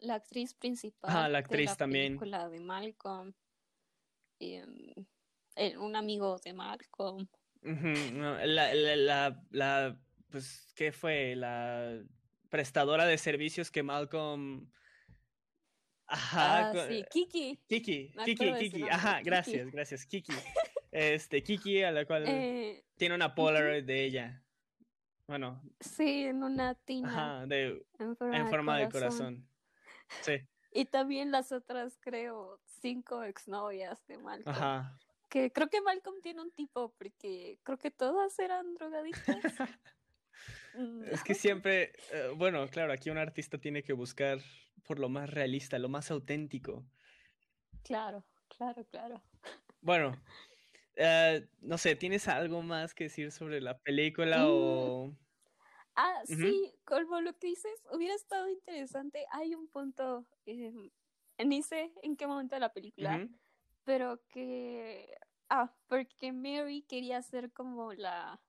La 0.00 0.14
actriz 0.14 0.54
principal 0.54 1.10
Ajá, 1.10 1.28
la 1.28 1.38
de 1.38 1.44
actriz 1.44 1.66
la 1.70 1.76
también. 1.76 2.06
película 2.18 2.48
de 2.48 2.60
Malcolm. 2.60 3.32
em, 4.38 4.94
el- 5.54 5.76
un 5.78 5.94
amigo 5.96 6.38
de 6.38 6.52
Malcolm. 6.54 7.28
No, 7.62 8.38
La, 8.46 8.72
la, 8.74 8.96
la, 8.96 9.44
la, 9.50 10.00
pues, 10.30 10.72
¿qué 10.74 10.92
fue? 10.92 11.36
La 11.36 12.02
prestadora 12.48 13.04
de 13.04 13.18
servicios 13.18 13.70
que 13.70 13.82
Malcolm... 13.82 14.70
Ajá, 16.06 16.70
Ah, 16.70 16.86
sí, 16.88 17.04
Kiki. 17.10 17.60
Kiki, 17.68 18.12
Me 18.16 18.24
Kiki, 18.24 18.44
de 18.52 18.58
Kiki, 18.58 18.82
ajá, 18.88 19.18
Kiki. 19.18 19.24
gracias, 19.30 19.70
gracias, 19.70 20.06
Kiki. 20.06 20.32
Este, 20.90 21.42
Kiki, 21.42 21.82
a 21.84 21.92
la 21.92 22.04
cual 22.04 22.24
Eh, 22.26 22.82
tiene 22.96 23.14
una 23.14 23.32
Polaroid 23.34 23.84
de 23.84 24.04
ella. 24.06 24.42
Bueno, 25.28 25.62
sí, 25.78 26.24
en 26.24 26.42
una 26.42 26.74
tina 26.74 27.36
ajá, 27.42 27.46
de, 27.46 27.86
en 28.00 28.16
forma, 28.16 28.36
en 28.38 28.44
de, 28.44 28.50
forma 28.50 28.78
de 28.78 28.88
corazón. 28.88 29.34
corazón. 29.36 29.49
Sí, 30.18 30.32
Y 30.72 30.86
también 30.86 31.30
las 31.32 31.52
otras, 31.52 31.98
creo, 32.00 32.60
cinco 32.64 33.22
exnovias 33.24 34.06
de 34.06 34.18
Malcolm. 34.18 34.48
ajá. 34.54 34.98
Que 35.28 35.52
creo 35.52 35.68
que 35.68 35.80
Malcolm 35.80 36.20
tiene 36.22 36.42
un 36.42 36.52
tipo, 36.52 36.92
porque 36.98 37.60
creo 37.62 37.78
que 37.78 37.90
todas 37.90 38.38
eran 38.38 38.74
drogadictas. 38.74 39.38
Mm, 40.72 41.02
Es 41.04 41.22
que 41.24 41.34
siempre, 41.34 41.92
eh, 42.12 42.32
bueno, 42.36 42.66
claro, 42.68 42.92
aquí 42.92 43.10
un 43.10 43.18
artista 43.18 43.58
tiene 43.58 43.82
que 43.82 43.92
buscar 43.92 44.38
por 44.86 44.98
lo 44.98 45.08
más 45.08 45.28
realista, 45.28 45.78
lo 45.78 45.88
más 45.88 46.10
auténtico. 46.10 46.86
Claro, 47.82 48.24
claro, 48.48 48.84
claro. 48.86 49.22
Bueno, 49.82 50.22
eh, 50.96 51.48
no 51.60 51.78
sé, 51.78 51.96
¿tienes 51.96 52.28
algo 52.28 52.62
más 52.62 52.94
que 52.94 53.04
decir 53.04 53.32
sobre 53.32 53.60
la 53.60 53.78
película 53.78 54.46
Mm, 54.46 54.48
o...? 54.48 55.16
Ah, 56.02 56.22
sí, 56.24 56.72
como 56.84 57.20
lo 57.20 57.34
que 57.38 57.48
dices, 57.48 57.82
hubiera 57.92 58.14
estado 58.14 58.48
interesante. 58.48 59.26
Hay 59.32 59.54
un 59.54 59.68
punto, 59.68 60.26
eh, 60.46 60.72
ni 61.44 61.62
sé 61.62 61.92
en 62.02 62.16
qué 62.16 62.26
momento 62.26 62.56
de 62.56 62.60
la 62.60 62.72
película, 62.72 63.22
pero 63.84 64.22
que, 64.28 65.14
ah, 65.50 65.76
porque 65.88 66.32
Mary 66.32 66.82
quería 66.88 67.20
ser 67.22 67.52
como 67.52 67.92
la, 67.92 68.40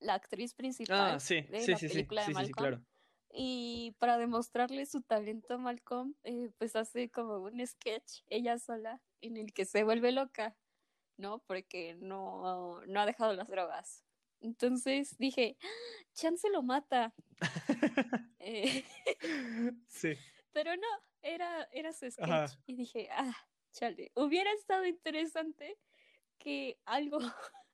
la 0.00 0.14
actriz 0.14 0.54
principal 0.54 1.16
Ah, 1.16 1.20
sí, 1.20 1.42
de 1.46 1.60
sí, 1.60 1.72
la 1.72 1.76
sí, 1.76 1.88
película 1.88 2.24
de 2.24 2.30
Malcolm. 2.30 2.54
claro. 2.56 2.84
Y 3.30 3.96
para 4.00 4.18
demostrarle 4.18 4.86
su 4.86 5.02
talento 5.02 5.54
a 5.54 5.58
Malcolm, 5.58 6.14
eh, 6.24 6.50
pues 6.58 6.76
hace 6.76 7.10
como 7.10 7.38
un 7.38 7.66
sketch 7.66 8.22
ella 8.28 8.58
sola 8.58 9.02
en 9.20 9.36
el 9.36 9.52
que 9.54 9.64
se 9.66 9.84
vuelve 9.84 10.12
loca, 10.12 10.56
¿no? 11.18 11.40
Porque 11.46 11.94
no, 11.96 12.82
no 12.86 13.00
ha 13.00 13.06
dejado 13.06 13.34
las 13.34 13.48
drogas. 13.48 14.04
Entonces 14.40 15.16
dije, 15.18 15.56
"Ah, 15.62 16.04
Chance 16.14 16.48
lo 16.50 16.62
mata. 16.62 17.12
Eh, 18.38 18.84
Sí. 19.88 20.12
pero 20.52 20.76
no, 20.76 20.86
era, 21.22 21.64
era 21.72 21.92
su 21.92 22.10
sketch. 22.10 22.28
Ajá. 22.28 22.46
Y 22.66 22.76
dije, 22.76 23.08
ah, 23.12 23.34
chale, 23.72 24.12
hubiera 24.14 24.52
estado 24.52 24.84
interesante 24.84 25.78
que 26.38 26.78
algo 26.84 27.18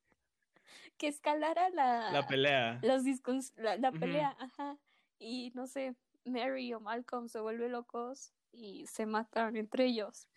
que 0.96 1.08
escalara 1.08 1.70
la, 1.70 2.12
La 2.12 2.26
pelea. 2.26 2.78
los 2.82 3.02
discos, 3.04 3.52
la, 3.56 3.90
pelea, 3.92 4.36
ajá. 4.38 4.78
Y 5.18 5.50
no 5.54 5.66
sé, 5.66 5.96
Mary 6.24 6.72
o 6.72 6.80
Malcolm 6.80 7.28
se 7.28 7.40
vuelven 7.40 7.72
locos 7.72 8.32
y 8.52 8.86
se 8.86 9.06
matan 9.06 9.56
entre 9.56 9.86
ellos. 9.86 10.28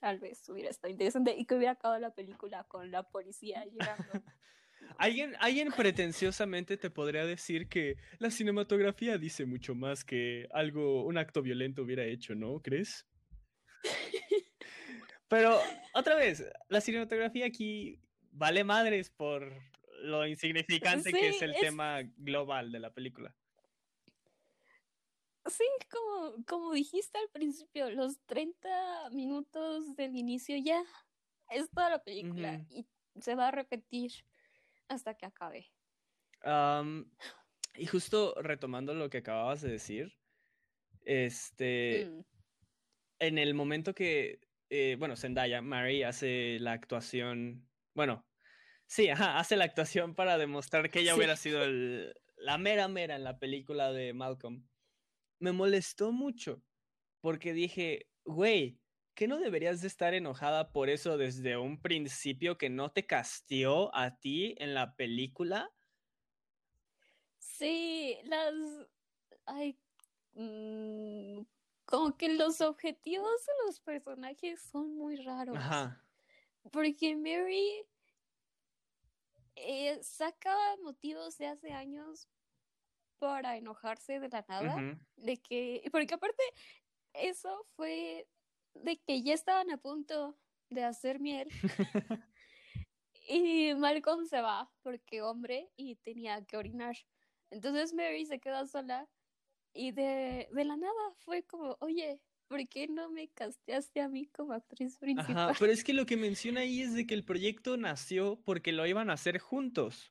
Tal 0.00 0.18
vez 0.18 0.46
hubiera 0.48 0.70
estado 0.70 0.90
interesante 0.92 1.34
y 1.36 1.44
que 1.46 1.54
hubiera 1.56 1.72
acabado 1.72 1.98
la 1.98 2.14
película 2.14 2.64
con 2.64 2.90
la 2.90 3.02
policía 3.04 3.64
llegando. 3.64 4.22
Alguien, 4.96 5.36
alguien 5.38 5.70
pretenciosamente 5.70 6.76
te 6.76 6.90
podría 6.90 7.24
decir 7.24 7.68
que 7.68 7.96
la 8.18 8.30
cinematografía 8.30 9.18
dice 9.18 9.46
mucho 9.46 9.74
más 9.74 10.04
que 10.04 10.48
algo, 10.52 11.04
un 11.04 11.18
acto 11.18 11.42
violento 11.42 11.82
hubiera 11.82 12.04
hecho, 12.04 12.34
¿no? 12.34 12.60
¿Crees? 12.60 13.06
Pero, 15.28 15.60
otra 15.94 16.16
vez, 16.16 16.44
la 16.68 16.80
cinematografía 16.80 17.46
aquí 17.46 18.00
vale 18.32 18.64
madres 18.64 19.10
por 19.10 19.52
lo 20.02 20.26
insignificante 20.26 21.12
que 21.12 21.28
es 21.28 21.42
el 21.42 21.54
tema 21.60 22.02
global 22.16 22.72
de 22.72 22.80
la 22.80 22.92
película. 22.92 23.34
Sí, 25.46 25.64
como, 25.90 26.44
como 26.44 26.72
dijiste 26.72 27.18
al 27.18 27.28
principio, 27.30 27.90
los 27.90 28.18
30 28.26 29.10
minutos 29.10 29.96
del 29.96 30.16
inicio 30.16 30.56
ya 30.56 30.82
es 31.50 31.70
toda 31.70 31.90
la 31.90 32.02
película 32.02 32.64
y 32.70 32.86
se 33.20 33.34
va 33.34 33.48
a 33.48 33.50
repetir 33.50 34.12
hasta 34.88 35.14
que 35.14 35.26
acabe. 35.26 35.70
y 37.74 37.86
justo 37.86 38.34
retomando 38.40 38.94
lo 38.94 39.10
que 39.10 39.18
acababas 39.18 39.62
de 39.62 39.70
decir, 39.70 40.16
este, 41.04 42.06
mm. 42.10 42.24
en 43.20 43.38
el 43.38 43.54
momento 43.54 43.94
que, 43.94 44.40
eh, 44.70 44.96
bueno, 44.98 45.16
Zendaya, 45.16 45.62
Mary 45.62 46.02
hace 46.02 46.58
la 46.60 46.72
actuación, 46.72 47.68
bueno, 47.94 48.26
sí, 48.86 49.08
hace 49.10 49.56
la 49.56 49.64
actuación 49.64 50.14
para 50.14 50.38
demostrar 50.38 50.90
que 50.90 51.00
ella 51.00 51.14
hubiera 51.14 51.36
sido 51.36 51.64
la 52.36 52.58
mera 52.58 52.88
mera 52.88 53.16
en 53.16 53.24
la 53.24 53.38
película 53.38 53.92
de 53.92 54.12
Malcolm 54.12 54.68
me 55.40 55.52
molestó 55.52 56.12
mucho 56.12 56.62
porque 57.20 57.52
dije, 57.52 58.08
güey, 58.24 58.80
¿qué 59.18 59.26
no 59.26 59.40
deberías 59.40 59.80
de 59.80 59.88
estar 59.88 60.14
enojada 60.14 60.70
por 60.70 60.88
eso 60.88 61.18
desde 61.18 61.56
un 61.56 61.82
principio 61.82 62.56
que 62.56 62.70
no 62.70 62.92
te 62.92 63.04
castió 63.04 63.92
a 63.92 64.16
ti 64.16 64.54
en 64.58 64.74
la 64.74 64.94
película? 64.94 65.74
Sí, 67.40 68.16
las... 68.22 68.54
Ay, 69.44 69.76
mm, 70.34 71.40
como 71.84 72.16
que 72.16 72.28
los 72.28 72.60
objetivos 72.60 73.44
de 73.44 73.52
los 73.66 73.80
personajes 73.80 74.62
son 74.62 74.96
muy 74.96 75.16
raros. 75.16 75.56
Ajá. 75.56 76.00
Porque 76.70 77.16
Mary 77.16 77.84
eh, 79.56 79.98
saca 80.00 80.54
motivos 80.84 81.38
de 81.38 81.48
hace 81.48 81.72
años 81.72 82.28
para 83.18 83.56
enojarse 83.56 84.20
de 84.20 84.28
la 84.28 84.46
nada, 84.48 84.96
de 85.16 85.38
que, 85.38 85.82
porque 85.90 86.14
aparte 86.14 86.44
eso 87.14 87.66
fue 87.74 88.28
de 88.74 88.96
que 88.98 89.22
ya 89.22 89.34
estaban 89.34 89.70
a 89.70 89.78
punto 89.78 90.38
de 90.70 90.84
hacer 90.84 91.20
miel 91.20 91.48
y 93.28 93.74
Malcolm 93.74 94.26
se 94.26 94.40
va 94.40 94.70
porque 94.82 95.22
hombre 95.22 95.70
y 95.76 95.96
tenía 95.96 96.44
que 96.44 96.56
orinar. 96.56 96.96
Entonces 97.50 97.94
Mary 97.94 98.26
se 98.26 98.38
queda 98.38 98.66
sola 98.66 99.08
y 99.72 99.92
de, 99.92 100.48
de 100.50 100.64
la 100.64 100.76
nada 100.76 101.12
fue 101.24 101.42
como, 101.42 101.76
oye, 101.80 102.20
¿por 102.48 102.66
qué 102.68 102.88
no 102.88 103.10
me 103.10 103.28
casteaste 103.28 104.00
a 104.00 104.08
mí 104.08 104.26
como 104.26 104.52
actriz 104.52 104.98
principal? 104.98 105.36
Ajá, 105.36 105.52
pero 105.58 105.72
es 105.72 105.84
que 105.84 105.92
lo 105.92 106.06
que 106.06 106.16
menciona 106.16 106.60
ahí 106.60 106.82
es 106.82 106.94
de 106.94 107.06
que 107.06 107.14
el 107.14 107.24
proyecto 107.24 107.76
nació 107.76 108.40
porque 108.44 108.72
lo 108.72 108.86
iban 108.86 109.10
a 109.10 109.14
hacer 109.14 109.38
juntos. 109.38 110.10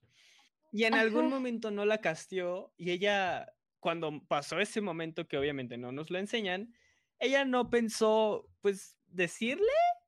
Y 0.72 0.84
en 0.84 0.93
algún 0.93 1.30
momento 1.30 1.72
no 1.72 1.86
la 1.86 2.02
castió 2.02 2.74
y 2.78 2.91
ella, 2.91 3.54
cuando 3.80 4.22
pasó 4.28 4.60
ese 4.60 4.82
momento 4.82 5.28
que 5.28 5.38
obviamente 5.38 5.78
no 5.78 5.91
nos 5.91 6.12
lo 6.12 6.20
enseñan, 6.20 6.74
ella 7.19 7.45
no 7.45 7.69
pensó, 7.69 8.49
pues, 8.62 8.97
decirle, 9.08 9.65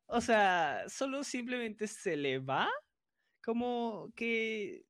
o 0.07 0.21
sea, 0.21 0.83
solo 0.87 1.23
simplemente 1.23 1.87
se 1.87 2.17
le 2.17 2.39
va, 2.39 2.69
como 3.43 4.11
que 4.15 4.85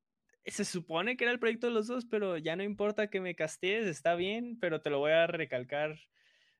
se 0.46 0.64
supone 0.64 1.16
que 1.16 1.24
era 1.24 1.32
el 1.32 1.38
proyecto 1.38 1.68
de 1.68 1.74
los 1.74 1.86
dos, 1.86 2.06
pero 2.06 2.38
ya 2.38 2.56
no 2.56 2.62
importa 2.62 3.10
que 3.10 3.20
me 3.20 3.34
castees, 3.34 3.86
está 3.86 4.14
bien, 4.14 4.58
pero 4.60 4.80
te 4.80 4.90
lo 4.90 4.98
voy 4.98 5.12
a 5.12 5.26
recalcar. 5.26 5.98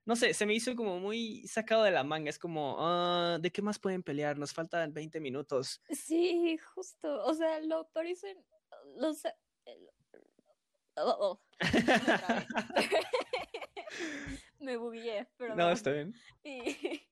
No 0.05 0.15
sé, 0.15 0.33
se 0.33 0.45
me 0.45 0.53
hizo 0.53 0.75
como 0.75 0.99
muy 0.99 1.45
sacado 1.47 1.83
de 1.83 1.91
la 1.91 2.03
manga. 2.03 2.29
Es 2.29 2.39
como, 2.39 2.77
ah, 2.79 3.37
¿de 3.39 3.51
qué 3.51 3.61
más 3.61 3.79
pueden 3.79 4.01
pelear? 4.01 4.37
Nos 4.37 4.53
faltan 4.53 4.93
20 4.93 5.19
minutos. 5.19 5.81
Sí, 5.89 6.57
justo. 6.73 7.23
O 7.25 7.33
sea, 7.33 7.59
lo 7.59 7.87
parecen 7.89 8.37
los... 8.97 9.23
Oh, 10.95 11.17
oh. 11.19 11.41
Me 14.59 14.77
bugué, 14.77 15.27
pero... 15.37 15.55
No, 15.55 15.71
está 15.71 15.91
bien. 15.91 16.13
Y, 16.43 16.63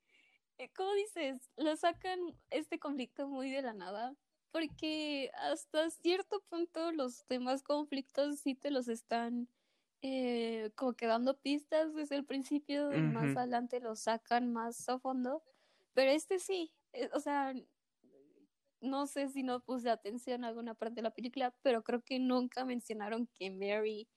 ¿Cómo 0.76 0.94
dices? 0.94 1.50
Lo 1.58 1.76
sacan 1.78 2.20
este 2.50 2.80
conflicto 2.80 3.28
muy 3.28 3.50
de 3.50 3.62
la 3.62 3.74
nada, 3.74 4.16
porque 4.52 5.32
hasta 5.36 5.90
cierto 5.90 6.42
punto 6.50 6.92
los 6.92 7.26
demás 7.28 7.64
conflictos 7.64 8.40
sí 8.40 8.56
te 8.56 8.72
los 8.72 8.88
están 8.88 9.48
eh, 10.02 10.72
como 10.76 10.94
que 10.94 11.08
dando 11.08 11.38
pistas 11.38 11.94
desde 11.94 12.16
el 12.16 12.26
principio, 12.26 12.94
y 12.94 13.02
más 13.02 13.36
adelante 13.36 13.80
los 13.80 14.00
sacan 14.00 14.52
más 14.52 14.88
a 14.90 15.00
fondo, 15.00 15.44
pero 15.94 16.12
este 16.12 16.40
sí, 16.40 16.74
eh, 16.94 17.10
o 17.14 17.20
sea, 17.20 17.54
no 18.82 19.08
sé 19.08 19.28
si 19.28 19.44
no 19.44 19.60
puse 19.62 19.90
atención 19.90 20.44
a 20.44 20.48
alguna 20.48 20.74
parte 20.74 20.96
de 20.96 21.02
la 21.02 21.14
película, 21.14 21.54
pero 21.62 21.84
creo 21.84 22.02
que 22.02 22.20
nunca 22.20 22.64
mencionaron 22.64 23.28
que 23.28 23.52
Mary 23.52 24.08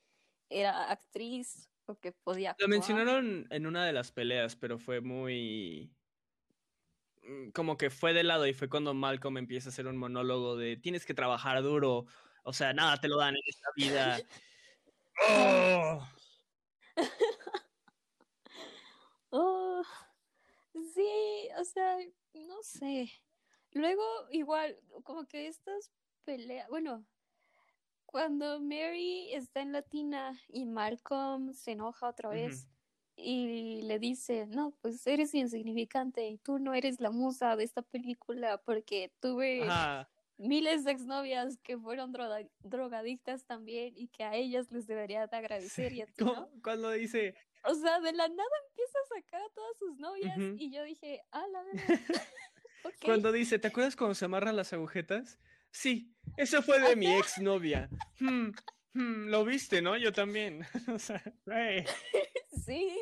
era 0.49 0.91
actriz 0.91 1.69
que 2.01 2.13
podía. 2.13 2.57
Lo 2.59 2.69
mencionaron 2.69 3.47
en 3.51 3.67
una 3.67 3.85
de 3.85 3.93
las 3.93 4.13
peleas, 4.13 4.57
pero 4.57 4.79
fue 4.79 5.01
muy 5.01 5.95
mm, 7.23 7.51
como 7.51 7.77
que 7.77 7.91
fue 7.91 8.13
de 8.13 8.25
lado 8.25 8.47
y 8.47 8.55
fue 8.55 8.69
cuando 8.69 8.95
Malcolm 8.95 9.39
empieza 9.39 9.69
a 9.69 9.73
hacer 9.73 9.87
un 9.87 9.97
monólogo 9.97 10.57
de 10.57 10.77
tienes 10.77 11.07
que 11.07 11.15
trabajar 11.15 11.63
duro, 11.63 12.07
o 12.45 12.53
sea, 12.53 12.73
nada 12.73 12.99
te 12.99 13.09
lo 13.09 13.19
dan 13.19 13.35
en 13.35 13.43
esta 13.47 13.69
vida. 13.77 14.21
¡Oh! 15.29 16.09
oh, 19.31 19.83
sí, 20.75 21.49
o 21.59 21.65
sea, 21.65 21.97
no 22.35 22.63
sé. 22.63 23.11
Luego, 23.73 24.03
igual, 24.31 24.79
como 25.05 25.27
que 25.27 25.47
estas 25.47 25.91
peleas, 26.25 26.69
bueno, 26.69 27.07
cuando 28.13 28.61
Mary 28.61 29.33
está 29.33 29.63
en 29.63 29.73
Latina 29.73 30.39
y 30.49 30.67
Malcolm 30.67 31.55
se 31.55 31.73
enoja 31.73 32.09
otra 32.09 32.29
vez 32.29 32.69
y 33.17 33.81
le 33.83 33.99
dice, 33.99 34.47
no, 34.47 34.75
pues 34.83 35.07
eres 35.07 35.35
insignificante 35.35 36.29
y 36.29 36.37
tú 36.37 36.59
no 36.59 36.75
eres 36.75 37.01
la 37.01 37.11
musa 37.11 37.57
de 37.57 37.65
esta 37.65 37.81
película 37.81 38.59
porque 38.59 39.11
tuve 39.19 39.67
miles 40.37 40.85
de 40.85 40.93
exnovias 40.93 41.57
que 41.63 41.79
fueron 41.79 42.13
drogadictas 42.61 43.47
también 43.47 43.95
y 43.97 44.09
que 44.09 44.25
a 44.25 44.35
ellas 44.35 44.71
les 44.71 44.87
debería 44.87 45.27
de 45.27 45.37
agradecer 45.37 45.95
y 45.95 46.03
a 46.03 46.07
ti, 46.07 46.23
¿no? 46.23 46.51
Cuando 46.63 46.91
dice... 46.91 47.35
O 47.65 47.75
sea, 47.75 47.99
de 48.01 48.13
la 48.13 48.29
nada 48.29 48.51
empieza 48.69 48.99
a 48.99 49.21
sacar 49.21 49.41
a 49.41 49.49
todas 49.55 49.79
sus 49.79 49.97
novias 49.99 50.37
y 50.59 50.71
yo 50.71 50.83
dije, 50.85 51.23
ah, 51.31 51.47
la 51.51 51.63
verdad. 51.63 51.87
Cuando 53.05 53.33
dice, 53.33 53.59
¿te 53.59 53.69
acuerdas 53.69 53.97
cuando 53.97 54.15
se 54.15 54.25
amarran 54.25 54.57
las 54.57 54.73
agujetas? 54.73 55.39
Sí, 55.73 56.15
eso 56.37 56.63
fue 56.63 56.79
de 56.81 56.95
mi 56.95 57.07
exnovia. 57.07 57.89
Hmm, 58.21 58.51
hmm, 58.93 59.29
lo 59.29 59.45
viste, 59.45 59.81
¿no? 59.81 59.97
Yo 59.97 60.13
también. 60.13 60.65
o 60.95 60.99
sea, 60.99 61.23
Sí, 62.65 62.95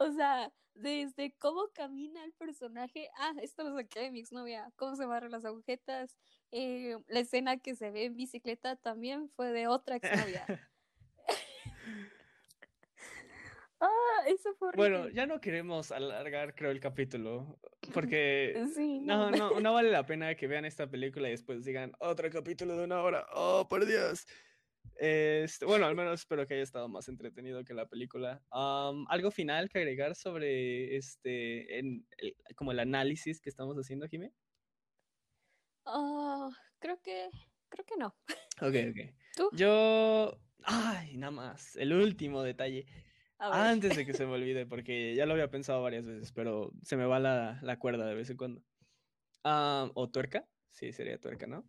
o 0.00 0.12
sea, 0.12 0.52
desde 0.74 1.32
cómo 1.38 1.68
camina 1.72 2.24
el 2.24 2.32
personaje. 2.32 3.08
Ah, 3.18 3.32
esto 3.40 3.62
lo 3.62 3.74
saqué 3.76 4.00
de 4.00 4.10
mi 4.10 4.20
exnovia. 4.20 4.70
Cómo 4.76 4.96
se 4.96 5.04
amarran 5.04 5.30
las 5.30 5.44
agujetas. 5.44 6.16
Eh, 6.50 6.96
la 7.06 7.20
escena 7.20 7.58
que 7.58 7.76
se 7.76 7.90
ve 7.90 8.06
en 8.06 8.16
bicicleta 8.16 8.76
también 8.76 9.30
fue 9.30 9.52
de 9.52 9.68
otra 9.68 9.96
exnovia. 9.96 10.44
Ah, 13.80 14.24
eso 14.26 14.52
fue 14.58 14.70
Bueno, 14.74 15.08
ya 15.08 15.26
no 15.26 15.40
queremos 15.40 15.92
alargar, 15.92 16.56
creo, 16.56 16.72
el 16.72 16.80
capítulo. 16.80 17.60
Porque 17.92 18.54
no. 19.02 19.30
no. 19.30 19.60
no, 19.60 19.72
vale 19.72 19.90
la 19.90 20.06
pena 20.06 20.34
que 20.34 20.46
vean 20.46 20.64
esta 20.64 20.88
película 20.88 21.28
y 21.28 21.32
después 21.32 21.64
digan 21.64 21.92
otro 22.00 22.30
capítulo 22.30 22.76
de 22.76 22.84
una 22.84 23.02
hora. 23.02 23.26
¡Oh, 23.32 23.66
por 23.68 23.86
Dios! 23.86 24.26
Este, 24.96 25.64
bueno, 25.64 25.86
al 25.86 25.94
menos 25.94 26.20
espero 26.20 26.46
que 26.46 26.54
haya 26.54 26.62
estado 26.62 26.88
más 26.88 27.08
entretenido 27.08 27.64
que 27.64 27.74
la 27.74 27.86
película. 27.86 28.42
¿Algo 28.50 29.30
final 29.30 29.68
que 29.68 29.78
agregar 29.78 30.14
sobre 30.14 30.96
este, 30.96 31.78
en 31.78 32.06
como 32.56 32.72
el 32.72 32.80
análisis 32.80 33.40
que 33.40 33.48
estamos 33.48 33.76
haciendo, 33.76 34.08
Jimé? 34.08 34.32
Ah, 35.84 36.50
creo 36.80 37.00
que, 37.00 37.30
creo 37.68 37.84
que 37.86 37.96
no. 37.96 38.08
Ok, 38.60 38.74
ok. 38.90 39.14
¿Tú? 39.36 39.50
Yo, 39.52 40.36
ay, 40.64 41.16
nada 41.16 41.30
más, 41.30 41.76
el 41.76 41.92
último 41.92 42.42
detalle. 42.42 42.86
Antes 43.38 43.96
de 43.96 44.04
que 44.04 44.14
se 44.14 44.26
me 44.26 44.32
olvide, 44.32 44.66
porque 44.66 45.14
ya 45.14 45.24
lo 45.26 45.32
había 45.32 45.50
pensado 45.50 45.82
varias 45.82 46.06
veces, 46.06 46.32
pero 46.32 46.72
se 46.82 46.96
me 46.96 47.06
va 47.06 47.20
la, 47.20 47.58
la 47.62 47.78
cuerda 47.78 48.06
de 48.06 48.14
vez 48.14 48.30
en 48.30 48.36
cuando. 48.36 48.62
Ah, 49.44 49.88
¿O 49.94 50.08
tuerca? 50.10 50.46
Sí, 50.72 50.92
sería 50.92 51.18
tuerca, 51.18 51.46
¿no? 51.46 51.64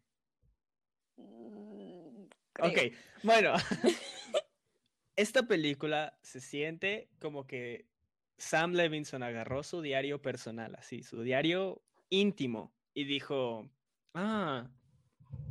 Mm, 1.17 2.25
ok, 2.59 2.77
bueno. 3.23 3.53
Esta 5.15 5.43
película 5.43 6.17
se 6.21 6.39
siente 6.39 7.09
como 7.19 7.45
que 7.45 7.87
Sam 8.37 8.73
Levinson 8.73 9.21
agarró 9.21 9.63
su 9.63 9.81
diario 9.81 10.21
personal, 10.21 10.75
así, 10.75 11.03
su 11.03 11.21
diario 11.21 11.83
íntimo, 12.09 12.73
y 12.93 13.03
dijo, 13.03 13.69
ah, 14.13 14.69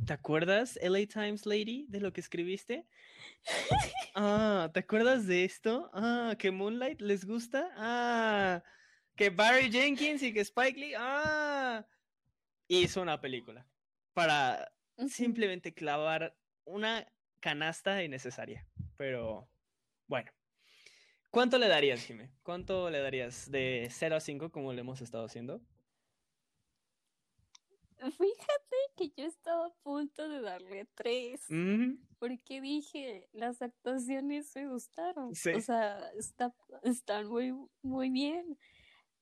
¿te 0.05 0.13
acuerdas, 0.13 0.79
LA 0.81 1.05
Times 1.07 1.45
Lady, 1.45 1.85
de 1.89 1.99
lo 1.99 2.11
que 2.11 2.21
escribiste? 2.21 2.87
Ah, 4.15 4.69
¿te 4.73 4.79
acuerdas 4.79 5.27
de 5.27 5.45
esto? 5.45 5.89
Ah, 5.93 6.35
que 6.37 6.51
Moonlight 6.51 6.99
les 6.99 7.25
gusta. 7.25 7.69
Ah, 7.77 8.63
que 9.15 9.29
Barry 9.29 9.71
Jenkins 9.71 10.23
y 10.23 10.33
que 10.33 10.41
Spike 10.41 10.79
Lee, 10.79 10.93
ah, 10.97 11.85
hizo 12.67 13.01
una 13.01 13.21
película 13.21 13.65
para 14.13 14.73
simplemente 15.07 15.73
clavar 15.73 16.35
una 16.65 17.07
canasta 17.39 18.03
innecesaria. 18.03 18.67
Pero 18.97 19.47
bueno. 20.07 20.31
¿Cuánto 21.29 21.59
le 21.59 21.67
darías, 21.67 22.03
Jimé? 22.03 22.31
¿Cuánto 22.41 22.89
le 22.89 22.99
darías 22.99 23.49
de 23.51 23.87
0 23.91 24.15
a 24.15 24.19
5 24.19 24.51
como 24.51 24.73
lo 24.73 24.81
hemos 24.81 25.01
estado 25.01 25.25
haciendo? 25.25 25.61
Fíjate 27.99 28.58
que 28.99 29.11
yo 29.15 29.25
estaba 29.25 29.67
a 29.67 29.73
punto 29.81 30.27
de 30.27 30.41
darle 30.41 30.87
3. 30.95 31.41
Porque 32.19 32.59
dije, 32.59 33.29
las 33.31 33.61
actuaciones 33.61 34.51
me 34.55 34.67
gustaron. 34.67 35.29
O 35.29 35.35
sea, 35.35 36.11
está, 36.17 36.53
están 36.83 37.27
muy, 37.27 37.53
muy 37.81 38.09
bien. 38.09 38.57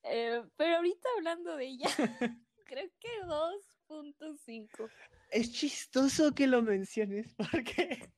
Eh, 0.03 0.41
pero 0.55 0.77
ahorita 0.77 1.09
hablando 1.17 1.55
de 1.55 1.65
ella, 1.65 1.87
creo 2.65 2.89
que 2.99 3.09
2.5. 3.23 4.89
Es 5.29 5.51
chistoso 5.51 6.33
que 6.33 6.47
lo 6.47 6.61
menciones 6.63 7.35
porque 7.35 8.09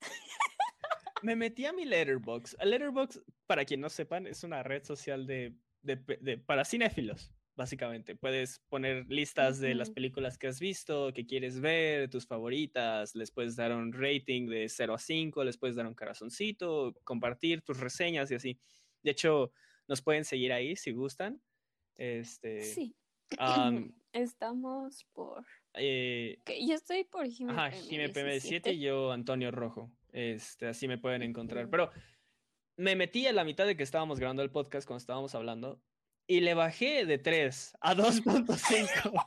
me 1.22 1.34
metí 1.34 1.64
a 1.64 1.72
mi 1.72 1.86
Letterbox. 1.86 2.56
Letterbox, 2.62 3.22
para 3.46 3.64
quien 3.64 3.80
no 3.80 3.88
sepan, 3.88 4.26
es 4.26 4.44
una 4.44 4.62
red 4.62 4.84
social 4.84 5.26
de, 5.26 5.54
de, 5.80 6.36
para 6.38 6.64
cinéfilos, 6.64 7.32
básicamente. 7.56 8.14
Puedes 8.14 8.60
poner 8.68 9.06
listas 9.08 9.58
de 9.58 9.74
las 9.74 9.90
películas 9.90 10.38
que 10.38 10.46
has 10.46 10.60
visto, 10.60 11.12
que 11.12 11.26
quieres 11.26 11.60
ver, 11.60 12.08
tus 12.10 12.26
favoritas, 12.26 13.14
les 13.14 13.30
puedes 13.30 13.56
dar 13.56 13.72
un 13.72 13.92
rating 13.92 14.46
de 14.46 14.68
0 14.68 14.94
a 14.94 14.98
5, 14.98 15.44
les 15.44 15.56
puedes 15.56 15.76
dar 15.76 15.86
un 15.86 15.94
corazoncito, 15.94 16.94
compartir 17.02 17.62
tus 17.62 17.80
reseñas 17.80 18.30
y 18.30 18.34
así. 18.34 18.58
De 19.02 19.10
hecho, 19.10 19.52
nos 19.88 20.02
pueden 20.02 20.24
seguir 20.24 20.52
ahí 20.52 20.76
si 20.76 20.92
gustan. 20.92 21.40
Este, 21.96 22.62
sí. 22.62 22.94
Estamos 24.12 25.04
por. 25.12 25.44
Eh, 25.74 26.38
yo 26.66 26.74
estoy 26.74 27.04
por 27.04 27.26
Ajá, 27.48 27.70
Jimé 27.70 28.10
PM7 28.10 28.74
y 28.74 28.80
yo 28.80 29.12
Antonio 29.12 29.50
Rojo. 29.50 29.90
Este, 30.10 30.68
así 30.68 30.88
me 30.88 30.96
pueden 30.96 31.22
encontrar. 31.22 31.68
Pero 31.68 31.90
me 32.76 32.96
metí 32.96 33.26
a 33.26 33.32
la 33.32 33.44
mitad 33.44 33.66
de 33.66 33.76
que 33.76 33.82
estábamos 33.82 34.18
grabando 34.18 34.42
el 34.42 34.50
podcast 34.50 34.86
cuando 34.86 35.00
estábamos 35.00 35.34
hablando 35.34 35.82
y 36.26 36.40
le 36.40 36.54
bajé 36.54 37.06
de 37.06 37.18
3 37.18 37.76
a 37.80 37.94
2.5. 37.94 39.24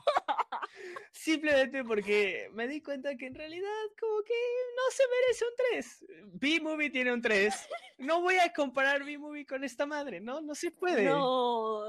Simplemente 1.12 1.84
porque 1.84 2.50
me 2.54 2.66
di 2.66 2.80
cuenta 2.80 3.14
que 3.16 3.26
en 3.26 3.34
realidad 3.34 3.68
como 3.98 4.22
que 4.22 4.32
no 4.76 4.82
se 4.90 5.02
merece 5.08 5.44
un 5.44 5.52
3. 5.70 6.06
B-Movie 6.40 6.90
tiene 6.90 7.12
un 7.12 7.20
3. 7.20 7.54
No 7.98 8.22
voy 8.22 8.36
a 8.36 8.52
comparar 8.52 9.04
B-Movie 9.04 9.44
con 9.44 9.64
esta 9.64 9.86
madre, 9.86 10.20
¿no? 10.20 10.40
No 10.40 10.54
se 10.54 10.70
puede. 10.70 11.04
No, 11.04 11.82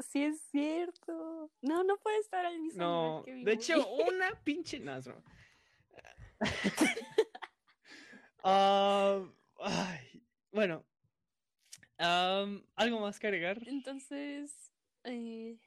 sí 0.00 0.24
es 0.24 0.40
cierto. 0.50 1.50
No, 1.60 1.84
no 1.84 1.98
puede 1.98 2.18
estar 2.18 2.46
al 2.46 2.58
mismo 2.60 2.82
no, 2.82 3.24
nivel 3.26 3.44
que 3.44 3.50
De 3.50 3.52
hecho, 3.52 3.86
una 3.94 4.30
pinche... 4.44 4.80
No, 4.80 5.00
bueno, 10.52 10.86
¿algo 11.98 13.00
más 13.00 13.18
que 13.18 13.26
agregar? 13.26 13.60
Entonces, 13.66 14.72
eh, 15.04 15.58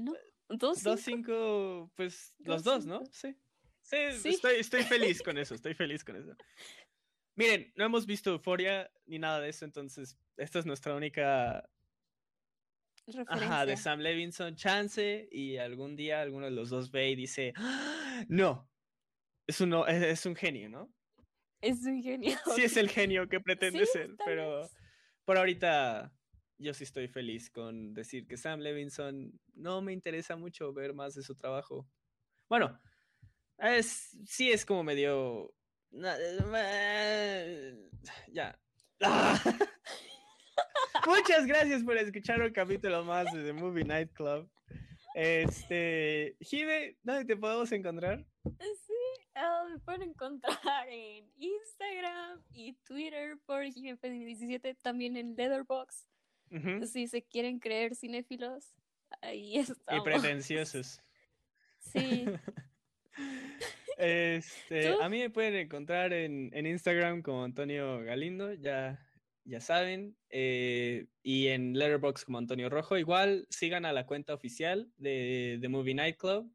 ¿no? 0.00 0.14
¿Dos, 0.48 0.82
dos 0.82 1.00
cinco? 1.00 1.90
pues 1.94 2.34
los 2.38 2.64
dos, 2.64 2.86
¿no? 2.86 3.04
Sí. 3.12 3.36
Sí, 3.82 3.96
Estoy, 4.28 4.56
estoy 4.56 4.82
feliz 4.82 5.22
con 5.22 5.38
eso, 5.38 5.54
estoy 5.54 5.72
feliz 5.72 6.04
con 6.04 6.16
eso. 6.16 6.36
Miren, 7.36 7.72
no 7.76 7.86
hemos 7.86 8.04
visto 8.04 8.30
Euforia 8.30 8.90
ni 9.06 9.18
nada 9.18 9.40
de 9.40 9.48
eso, 9.48 9.64
entonces 9.64 10.18
esta 10.36 10.58
es 10.58 10.66
nuestra 10.66 10.94
única 10.94 11.66
Referencia. 13.06 13.64
de 13.64 13.76
Sam 13.78 14.00
Levinson, 14.00 14.56
chance, 14.56 15.28
y 15.32 15.56
algún 15.56 15.96
día 15.96 16.20
alguno 16.20 16.44
de 16.44 16.50
los 16.50 16.68
dos 16.68 16.90
ve 16.90 17.10
y 17.10 17.16
dice, 17.16 17.54
¡Ah! 17.56 18.24
no, 18.28 18.70
es 19.46 19.60
un, 19.62 19.72
es 19.88 20.26
un 20.26 20.36
genio, 20.36 20.68
¿no? 20.68 20.92
Es 21.62 21.82
un 21.84 22.02
genio. 22.02 22.36
Sí 22.54 22.62
es 22.64 22.76
el 22.76 22.90
genio 22.90 23.28
que 23.28 23.40
pretende 23.40 23.86
ser, 23.86 24.10
pero 24.24 24.68
por 25.28 25.36
ahorita 25.36 26.10
yo 26.56 26.72
sí 26.72 26.84
estoy 26.84 27.06
feliz 27.06 27.50
con 27.50 27.92
decir 27.92 28.26
que 28.26 28.38
Sam 28.38 28.60
Levinson 28.60 29.38
no 29.56 29.82
me 29.82 29.92
interesa 29.92 30.36
mucho 30.36 30.72
ver 30.72 30.94
más 30.94 31.14
de 31.14 31.22
su 31.22 31.34
trabajo. 31.34 31.86
Bueno, 32.48 32.80
es, 33.58 34.16
sí 34.24 34.50
es 34.50 34.64
como 34.64 34.82
medio... 34.82 35.54
Ya. 38.32 38.58
Muchas 41.06 41.46
gracias 41.46 41.84
por 41.84 41.98
escuchar 41.98 42.40
un 42.40 42.52
capítulo 42.54 43.04
más 43.04 43.30
de 43.30 43.44
The 43.44 43.52
Movie 43.52 43.84
Night 43.84 44.14
Club. 44.14 44.50
Este, 45.14 46.38
Jive, 46.40 46.96
¿dónde 47.02 47.26
te 47.26 47.36
podemos 47.36 47.70
encontrar? 47.72 48.24
Ah, 49.40 49.64
me 49.70 49.78
pueden 49.78 50.02
encontrar 50.02 50.88
en 50.88 51.24
Instagram 51.38 52.42
y 52.52 52.72
Twitter 52.84 53.38
por 53.46 53.62
GMP17, 53.62 54.76
también 54.82 55.16
en 55.16 55.36
Leatherbox. 55.36 56.08
Si 56.90 57.06
se 57.06 57.22
quieren 57.22 57.60
creer 57.60 57.94
cinéfilos, 57.94 58.74
ahí 59.20 59.58
estamos. 59.58 60.02
Y 60.02 60.04
pretenciosos. 60.04 61.00
Sí. 61.78 62.24
este, 63.98 64.96
a 65.00 65.08
mí 65.08 65.20
me 65.20 65.30
pueden 65.30 65.54
encontrar 65.54 66.12
en, 66.12 66.50
en, 66.52 66.66
Instagram 66.66 67.22
como 67.22 67.44
Antonio 67.44 68.02
Galindo, 68.02 68.54
ya, 68.54 68.98
ya 69.44 69.60
saben. 69.60 70.16
Eh, 70.30 71.06
y 71.22 71.48
en 71.48 71.78
Letterboxd 71.78 72.24
como 72.24 72.38
Antonio 72.38 72.70
Rojo. 72.70 72.96
Igual 72.96 73.46
sigan 73.50 73.84
a 73.84 73.92
la 73.92 74.04
cuenta 74.04 74.34
oficial 74.34 74.90
de 74.96 75.58
The 75.60 75.68
Movie 75.68 75.94
Night 75.94 76.16
Club 76.16 76.50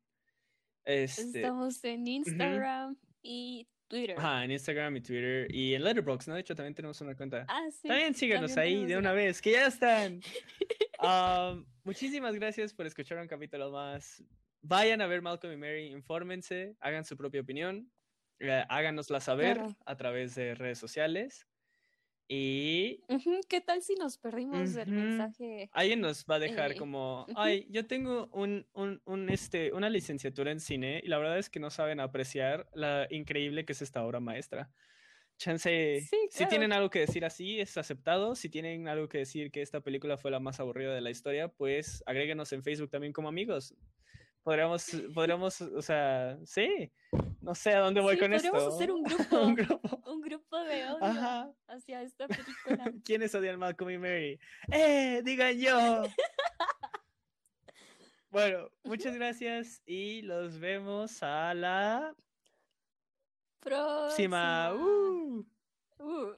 este, 0.85 1.39
Estamos 1.39 1.83
en 1.83 2.07
Instagram 2.07 2.97
y 3.21 3.67
Twitter. 3.87 4.15
Ajá, 4.17 4.43
en 4.43 4.51
Instagram 4.51 4.97
y 4.97 5.01
Twitter 5.01 5.53
y 5.53 5.75
en 5.75 5.83
Letterboxd, 5.83 6.29
¿no? 6.29 6.35
De 6.35 6.41
hecho, 6.41 6.55
también 6.55 6.73
tenemos 6.73 6.99
una 7.01 7.15
cuenta. 7.15 7.45
Ah, 7.47 7.67
sí. 7.71 7.87
También 7.87 8.13
síganos 8.15 8.57
ahí 8.57 8.85
de 8.85 8.97
una 8.97 9.13
vez, 9.13 9.41
que 9.41 9.51
ya 9.51 9.67
están. 9.67 10.21
um, 11.01 11.65
muchísimas 11.83 12.35
gracias 12.35 12.73
por 12.73 12.85
escuchar 12.85 13.19
un 13.19 13.27
capítulo 13.27 13.71
más. 13.71 14.23
Vayan 14.61 15.01
a 15.01 15.07
ver 15.07 15.21
Malcolm 15.21 15.53
y 15.53 15.57
Mary, 15.57 15.87
infórmense, 15.87 16.75
hagan 16.79 17.03
su 17.03 17.17
propia 17.17 17.41
opinión, 17.41 17.91
eh, 18.39 18.63
háganosla 18.69 19.19
saber 19.19 19.61
a 19.85 19.95
través 19.97 20.35
de 20.35 20.55
redes 20.55 20.79
sociales. 20.79 21.45
Y... 22.27 23.03
¿Qué 23.49 23.61
tal 23.61 23.81
si 23.81 23.95
nos 23.95 24.17
perdimos 24.17 24.75
el 24.75 24.91
mensaje? 24.91 25.69
Alguien 25.73 26.01
nos 26.01 26.25
va 26.25 26.35
a 26.35 26.39
dejar 26.39 26.71
eh, 26.71 26.75
como, 26.75 27.25
ay, 27.35 27.67
yo 27.69 27.85
tengo 27.85 28.29
un, 28.31 28.65
un, 28.73 29.01
un, 29.05 29.29
este, 29.29 29.73
una 29.73 29.89
licenciatura 29.89 30.51
en 30.51 30.59
cine 30.59 31.01
y 31.03 31.07
la 31.07 31.17
verdad 31.17 31.37
es 31.37 31.49
que 31.49 31.59
no 31.59 31.69
saben 31.69 31.99
apreciar 31.99 32.69
la 32.73 33.07
increíble 33.09 33.65
que 33.65 33.73
es 33.73 33.81
esta 33.81 34.03
obra 34.03 34.19
maestra. 34.19 34.71
Chance, 35.37 36.07
si 36.29 36.45
tienen 36.45 36.71
algo 36.71 36.89
que 36.89 36.99
decir 36.99 37.25
así, 37.25 37.59
es 37.59 37.75
aceptado. 37.77 38.35
Si 38.35 38.49
tienen 38.49 38.87
algo 38.87 39.09
que 39.09 39.17
decir 39.17 39.51
que 39.51 39.61
esta 39.61 39.81
película 39.81 40.17
fue 40.17 40.31
la 40.31 40.39
más 40.39 40.59
aburrida 40.59 40.93
de 40.93 41.01
la 41.01 41.09
historia, 41.09 41.49
pues 41.49 42.03
agréguenos 42.05 42.53
en 42.53 42.63
Facebook 42.63 42.89
también 42.89 43.13
como 43.13 43.27
amigos. 43.27 43.75
Podríamos, 44.43 44.85
podríamos, 45.13 45.61
o 45.61 45.81
sea, 45.81 46.37
sí, 46.43 46.91
no 47.39 47.55
sé 47.55 47.73
a 47.73 47.79
dónde 47.79 48.01
voy 48.01 48.17
con 48.17 48.33
esto. 48.33 48.51
Podríamos 48.51 48.75
hacer 48.75 48.91
un 48.91 49.03
grupo, 49.03 49.41
un 49.41 49.55
grupo, 49.55 50.01
un 50.05 50.21
grupo 50.21 50.57
de 50.65 50.85
odio 50.89 51.55
hacia 51.67 52.01
esta 52.01 52.27
película. 52.27 52.91
¿Quiénes 53.05 53.33
odian 53.33 53.57
Malcolm 53.57 53.91
y 53.91 53.97
Mary? 53.97 54.39
¡Eh! 54.69 55.21
¡Digan 55.23 55.57
yo! 55.57 56.03
bueno, 58.31 58.69
muchas 58.83 59.15
gracias 59.15 59.81
y 59.85 60.23
los 60.23 60.59
vemos 60.59 61.23
a 61.23 61.53
la 61.53 62.13
próxima. 63.61 64.73
Uh. 64.73 65.45
Uh. 65.99 66.35